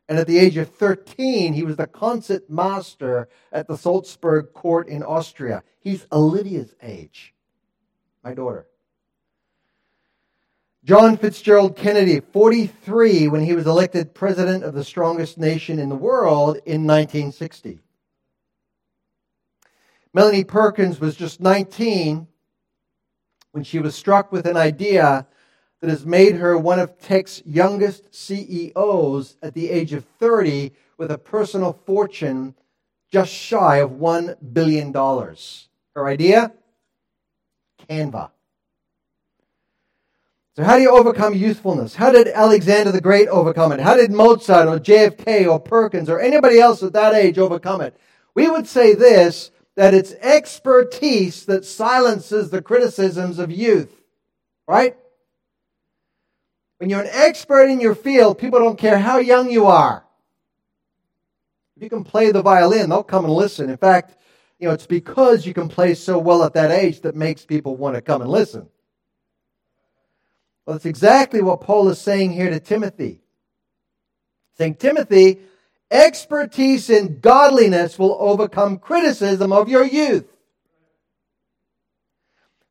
[0.08, 4.88] And at the age of 13, he was the concert master at the Salzburg court
[4.88, 5.64] in Austria.
[5.80, 7.34] He's Olivia's age,
[8.24, 8.66] my daughter.
[10.84, 15.96] John Fitzgerald Kennedy, 43, when he was elected president of the strongest nation in the
[15.96, 17.80] world in 1960.
[20.14, 22.28] Melanie Perkins was just 19
[23.52, 25.28] when she was struck with an idea
[25.82, 31.12] that has made her one of tech's youngest CEOs at the age of 30 with
[31.12, 32.54] a personal fortune
[33.12, 34.93] just shy of $1 billion.
[34.93, 36.52] Her idea?
[37.89, 38.32] Canva.
[40.56, 41.95] So, how do you overcome youthfulness?
[41.95, 43.80] How did Alexander the Great overcome it?
[43.80, 47.97] How did Mozart or JFK or Perkins or anybody else at that age overcome it?
[48.36, 53.90] We would say this that it's expertise that silences the criticisms of youth.
[54.68, 54.98] Right?
[56.80, 60.04] When you're an expert in your field, people don't care how young you are.
[61.78, 63.70] If you can play the violin, they'll come and listen.
[63.70, 64.18] In fact,
[64.60, 67.78] you know, it's because you can play so well at that age that makes people
[67.78, 68.68] want to come and listen.
[70.66, 73.22] Well, that's exactly what Paul is saying here to Timothy.
[74.58, 75.40] Saying, Timothy,
[75.92, 80.26] expertise in godliness will overcome criticism of your youth.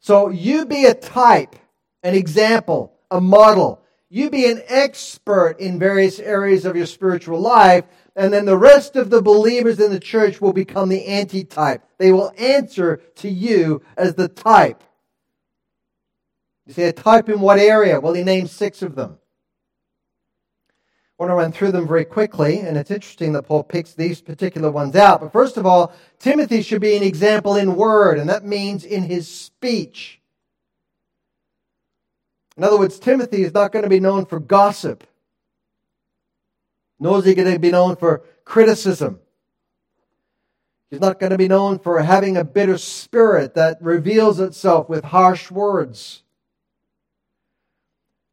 [0.00, 1.56] So you be a type,
[2.02, 3.82] an example, a model.
[4.08, 7.84] You be an expert in various areas of your spiritual life,
[8.16, 11.82] and then the rest of the believers in the church will become the antitype.
[11.98, 14.82] They will answer to you as the type.
[16.66, 18.00] You say, a type in what area?
[18.00, 19.18] Well, he names six of them.
[21.18, 24.20] I want to run through them very quickly, and it's interesting that Paul picks these
[24.20, 25.20] particular ones out.
[25.20, 29.02] But first of all, Timothy should be an example in word, and that means in
[29.02, 30.20] his speech.
[32.56, 35.02] In other words, Timothy is not going to be known for gossip,
[37.00, 39.18] nor is he going to be known for criticism.
[40.88, 45.04] He's not going to be known for having a bitter spirit that reveals itself with
[45.04, 46.22] harsh words.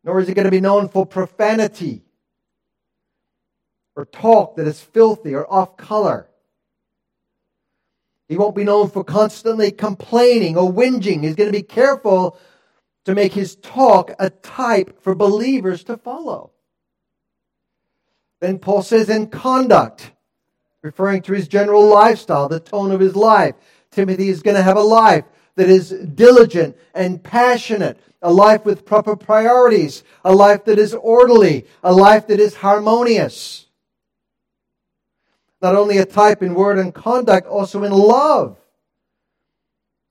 [0.04, 2.05] Nor is he going to be known for profanity
[3.96, 6.28] or talk that is filthy or off color.
[8.28, 11.24] He won't be known for constantly complaining or whinging.
[11.24, 12.38] He's going to be careful
[13.06, 16.52] to make his talk a type for believers to follow.
[18.40, 20.12] Then Paul says, in conduct,
[20.82, 23.56] referring to his general lifestyle, the tone of his life.
[23.92, 25.24] Timothy is going to have a life
[25.56, 31.66] that is diligent and passionate, a life with proper priorities, a life that is orderly,
[31.84, 33.65] a life that is harmonious
[35.66, 38.56] not only a type in word and conduct, also in love,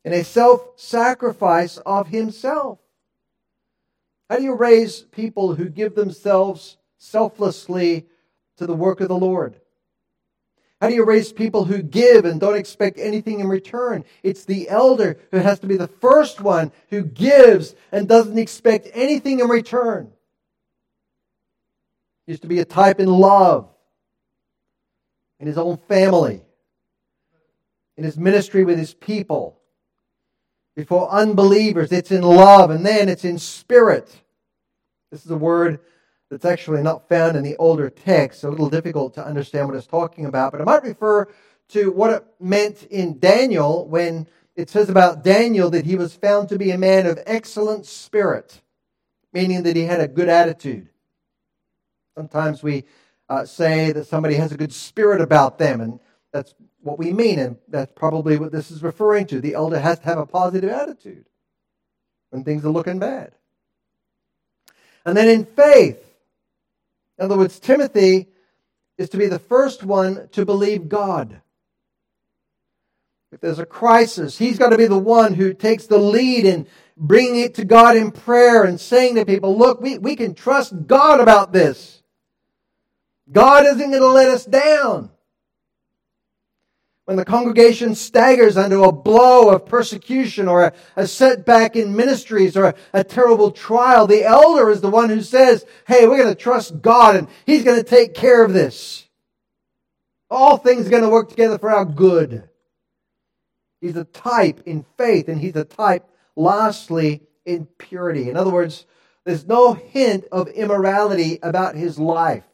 [0.04, 2.80] in a self sacrifice of himself.
[4.28, 8.06] How do you raise people who give themselves selflessly
[8.56, 9.54] to the work of the Lord?
[10.80, 14.04] How do you raise people who give and don't expect anything in return?
[14.24, 18.88] It's the elder who has to be the first one who gives and doesn't expect
[18.92, 20.10] anything in return.
[22.26, 23.68] He used to be a type in love
[25.44, 26.40] in his own family,
[27.98, 29.60] in his ministry with his people.
[30.74, 34.22] Before unbelievers, it's in love, and then it's in spirit.
[35.10, 35.80] This is a word
[36.30, 39.76] that's actually not found in the older text, so a little difficult to understand what
[39.76, 40.52] it's talking about.
[40.52, 41.28] But it might refer
[41.68, 44.26] to what it meant in Daniel when
[44.56, 48.62] it says about Daniel that he was found to be a man of excellent spirit,
[49.34, 50.88] meaning that he had a good attitude.
[52.16, 52.84] Sometimes we
[53.34, 56.00] uh, say that somebody has a good spirit about them, and
[56.32, 59.40] that's what we mean, and that's probably what this is referring to.
[59.40, 61.26] The elder has to have a positive attitude
[62.30, 63.32] when things are looking bad.
[65.04, 65.98] And then in faith,
[67.18, 68.28] in other words, Timothy
[68.98, 71.40] is to be the first one to believe God.
[73.32, 76.68] If there's a crisis, he's got to be the one who takes the lead in
[76.96, 80.86] bringing it to God in prayer and saying to people, look, we, we can trust
[80.86, 82.03] God about this.
[83.30, 85.10] God isn't going to let us down.
[87.06, 92.56] When the congregation staggers under a blow of persecution or a, a setback in ministries
[92.56, 96.34] or a, a terrible trial, the elder is the one who says, Hey, we're going
[96.34, 99.06] to trust God and He's going to take care of this.
[100.30, 102.48] All things are going to work together for our good.
[103.80, 108.30] He's a type in faith, and he's a type, lastly, in purity.
[108.30, 108.86] In other words,
[109.24, 112.44] there's no hint of immorality about his life.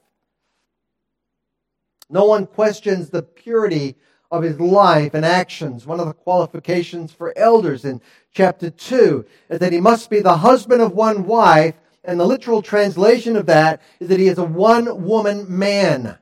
[2.10, 3.96] No one questions the purity
[4.30, 5.86] of his life and actions.
[5.86, 8.00] One of the qualifications for elders in
[8.32, 12.62] chapter 2 is that he must be the husband of one wife, and the literal
[12.62, 16.18] translation of that is that he is a one woman man.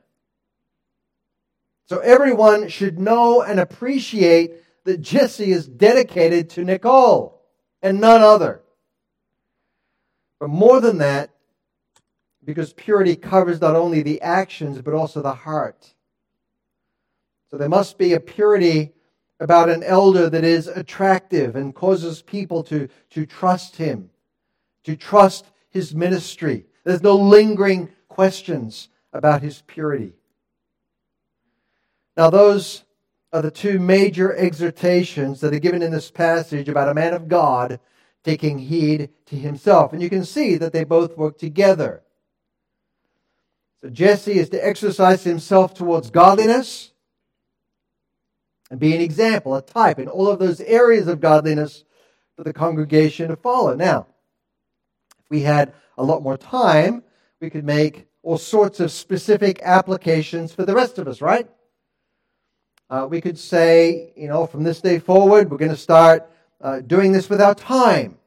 [1.87, 7.41] So everyone should know and appreciate that Jesse is dedicated to Nicole
[7.81, 8.61] and none other.
[10.39, 11.31] But more than that,
[12.49, 15.93] because purity covers not only the actions but also the heart.
[17.51, 18.91] So there must be a purity
[19.39, 24.09] about an elder that is attractive and causes people to, to trust him,
[24.83, 26.65] to trust his ministry.
[26.85, 30.13] There's no lingering questions about his purity.
[32.17, 32.83] Now, those
[33.31, 37.27] are the two major exhortations that are given in this passage about a man of
[37.27, 37.79] God
[38.23, 39.93] taking heed to himself.
[39.93, 42.01] And you can see that they both work together.
[43.81, 46.91] So Jesse is to exercise himself towards godliness
[48.69, 51.85] and be an example, a type in all of those areas of godliness
[52.35, 53.75] for the congregation to follow.
[53.75, 54.07] Now,
[55.19, 57.03] if we had a lot more time,
[57.41, 61.49] we could make all sorts of specific applications for the rest of us, right?
[62.89, 66.29] Uh, we could say, you know, from this day forward, we're going to start
[66.61, 68.18] uh, doing this with our time.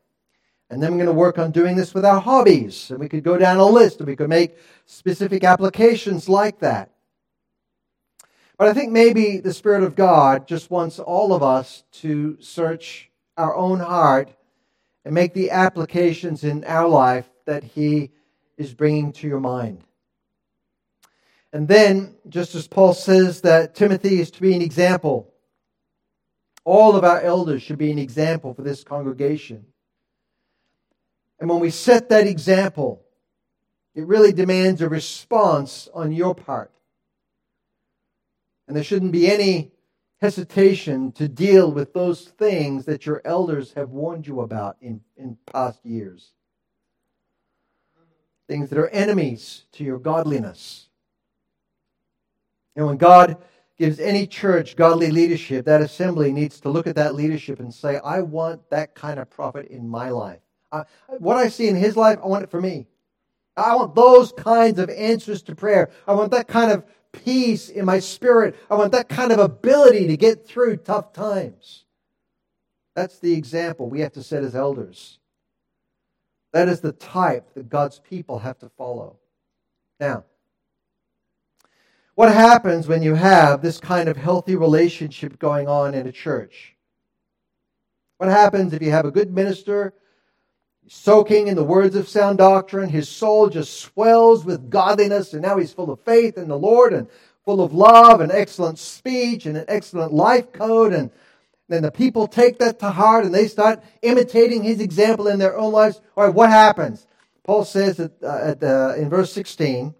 [0.72, 2.90] And then we're going to work on doing this with our hobbies.
[2.90, 4.56] And we could go down a list and we could make
[4.86, 6.90] specific applications like that.
[8.56, 13.10] But I think maybe the Spirit of God just wants all of us to search
[13.36, 14.30] our own heart
[15.04, 18.10] and make the applications in our life that He
[18.56, 19.84] is bringing to your mind.
[21.52, 25.34] And then, just as Paul says that Timothy is to be an example,
[26.64, 29.66] all of our elders should be an example for this congregation.
[31.42, 33.02] And when we set that example,
[33.96, 36.70] it really demands a response on your part.
[38.68, 39.72] And there shouldn't be any
[40.20, 45.36] hesitation to deal with those things that your elders have warned you about in, in
[45.52, 46.30] past years.
[48.46, 50.90] Things that are enemies to your godliness.
[52.76, 53.36] And when God
[53.76, 57.98] gives any church godly leadership, that assembly needs to look at that leadership and say,
[57.98, 60.41] I want that kind of prophet in my life.
[60.72, 60.84] I,
[61.18, 62.86] what I see in his life, I want it for me.
[63.56, 65.90] I want those kinds of answers to prayer.
[66.08, 68.56] I want that kind of peace in my spirit.
[68.70, 71.84] I want that kind of ability to get through tough times.
[72.96, 75.18] That's the example we have to set as elders.
[76.52, 79.18] That is the type that God's people have to follow.
[80.00, 80.24] Now,
[82.14, 86.76] what happens when you have this kind of healthy relationship going on in a church?
[88.18, 89.94] What happens if you have a good minister
[90.88, 92.88] soaking in the words of sound doctrine?
[92.88, 96.92] His soul just swells with godliness, and now he's full of faith in the Lord
[96.92, 97.08] and
[97.44, 100.92] full of love and excellent speech and an excellent life code.
[100.92, 101.10] And
[101.68, 105.56] then the people take that to heart and they start imitating his example in their
[105.56, 106.00] own lives.
[106.16, 107.06] All right, what happens?
[107.44, 109.94] Paul says that, uh, at, uh, in verse 16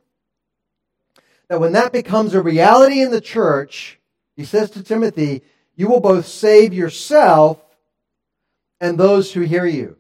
[1.49, 3.99] that when that becomes a reality in the church,
[4.37, 5.43] he says to Timothy,
[5.75, 7.59] you will both save yourself
[8.81, 9.97] and those who hear you.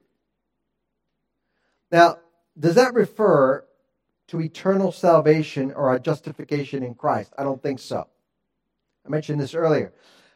[1.92, 2.18] Now,
[2.58, 3.64] does that refer
[4.28, 7.32] to eternal salvation or our justification in Christ?
[7.36, 8.08] I don't think so.
[9.06, 9.92] I mentioned this earlier.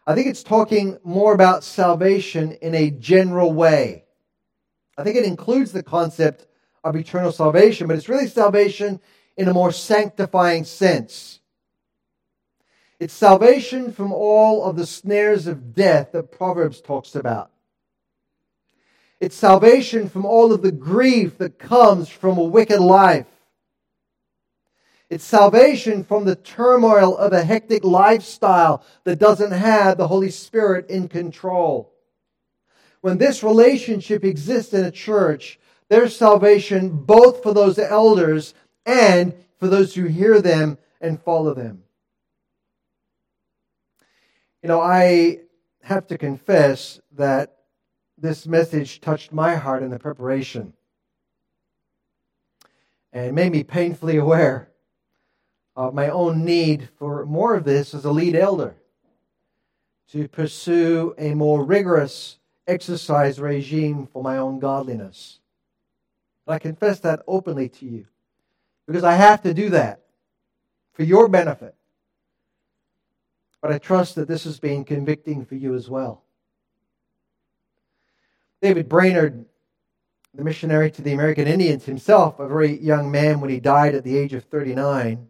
[0.06, 4.04] I think it's talking more about salvation in a general way.
[4.98, 6.46] I think it includes the concept
[6.84, 9.00] of eternal salvation, but it's really salvation
[9.36, 11.40] in a more sanctifying sense.
[13.00, 17.50] It's salvation from all of the snares of death that Proverbs talks about.
[19.20, 23.26] It's salvation from all of the grief that comes from a wicked life.
[25.08, 30.90] It's salvation from the turmoil of a hectic lifestyle that doesn't have the Holy Spirit
[30.90, 31.92] in control.
[33.00, 38.52] When this relationship exists in a church, there's salvation both for those elders
[38.84, 41.84] and for those who hear them and follow them.
[44.62, 45.40] You know, I
[45.82, 47.55] have to confess that
[48.18, 50.72] this message touched my heart in the preparation
[53.12, 54.70] and made me painfully aware
[55.74, 58.76] of my own need for more of this as a lead elder
[60.08, 65.40] to pursue a more rigorous exercise regime for my own godliness.
[66.46, 68.06] I confess that openly to you
[68.86, 70.02] because I have to do that
[70.92, 71.74] for your benefit.
[73.60, 76.22] But I trust that this has been convicting for you as well.
[78.66, 79.44] David Brainerd,
[80.34, 84.02] the missionary to the American Indians himself, a very young man when he died at
[84.02, 85.28] the age of 39,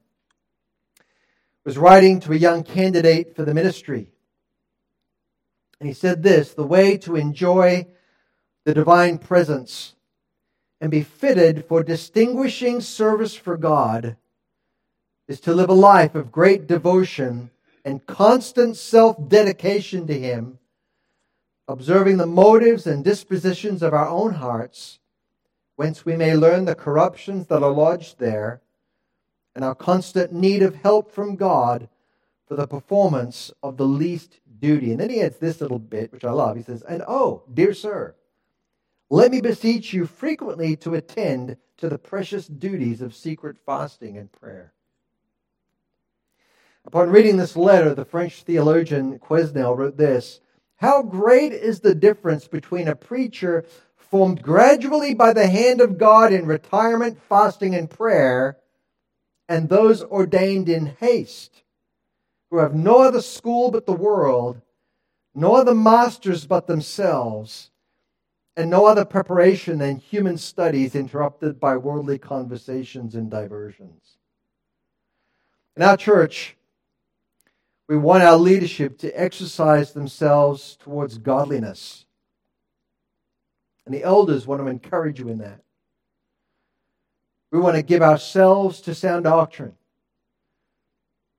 [1.62, 4.09] was writing to a young candidate for the ministry.
[5.78, 7.89] And he said this The way to enjoy
[8.64, 9.97] the divine presence
[10.80, 14.16] and be fitted for distinguishing service for God
[15.28, 17.51] is to live a life of great devotion
[17.84, 20.59] and constant self dedication to Him,
[21.69, 24.99] observing the motives and dispositions of our own hearts,
[25.77, 28.61] whence we may learn the corruptions that are lodged there,
[29.55, 31.89] and our constant need of help from God
[32.47, 34.93] for the performance of the least duty.
[34.93, 36.57] And then he adds this little bit, which I love.
[36.57, 38.14] He says, And oh, dear sir,
[39.11, 44.31] let me beseech you frequently to attend to the precious duties of secret fasting and
[44.31, 44.73] prayer.
[46.85, 50.41] Upon reading this letter, the French theologian Quesnel wrote this
[50.77, 53.64] How great is the difference between a preacher
[53.97, 58.59] formed gradually by the hand of God in retirement, fasting, and prayer,
[59.49, 61.62] and those ordained in haste,
[62.51, 64.61] who have no other school but the world,
[65.35, 67.70] no other masters but themselves
[68.57, 74.16] and no other preparation than human studies interrupted by worldly conversations and diversions.
[75.77, 76.56] In our church,
[77.89, 82.05] we want our leadership to exercise themselves towards godliness.
[83.84, 85.61] And the elders want to encourage you in that.
[87.53, 89.74] We want to give ourselves to sound doctrine.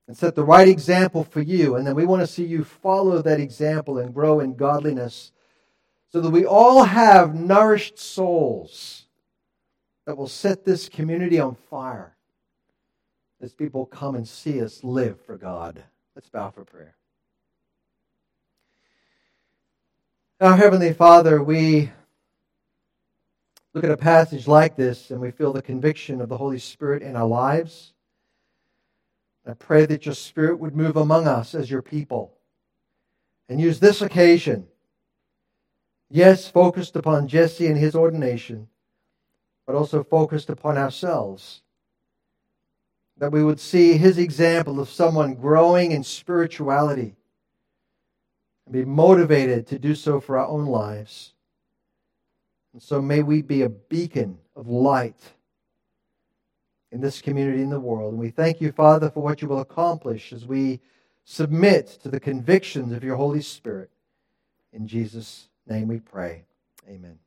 [0.06, 1.76] and set the right example for you.
[1.76, 5.32] And then we want to see you follow that example and grow in godliness
[6.10, 9.06] so that we all have nourished souls
[10.06, 12.16] that will set this community on fire
[13.42, 15.84] as people come and see us live for God.
[16.18, 16.96] Let's bow for prayer.
[20.40, 21.92] Our Heavenly Father, we
[23.72, 27.04] look at a passage like this and we feel the conviction of the Holy Spirit
[27.04, 27.92] in our lives.
[29.46, 32.34] I pray that your Spirit would move among us as your people
[33.48, 34.66] and use this occasion,
[36.10, 38.66] yes, focused upon Jesse and his ordination,
[39.68, 41.62] but also focused upon ourselves.
[43.18, 47.16] That we would see his example of someone growing in spirituality
[48.66, 51.32] and be motivated to do so for our own lives.
[52.72, 55.20] And so may we be a beacon of light
[56.92, 58.12] in this community in the world.
[58.12, 60.80] And we thank you, Father, for what you will accomplish as we
[61.24, 63.90] submit to the convictions of your Holy Spirit.
[64.72, 66.44] In Jesus' name we pray.
[66.88, 67.18] Amen.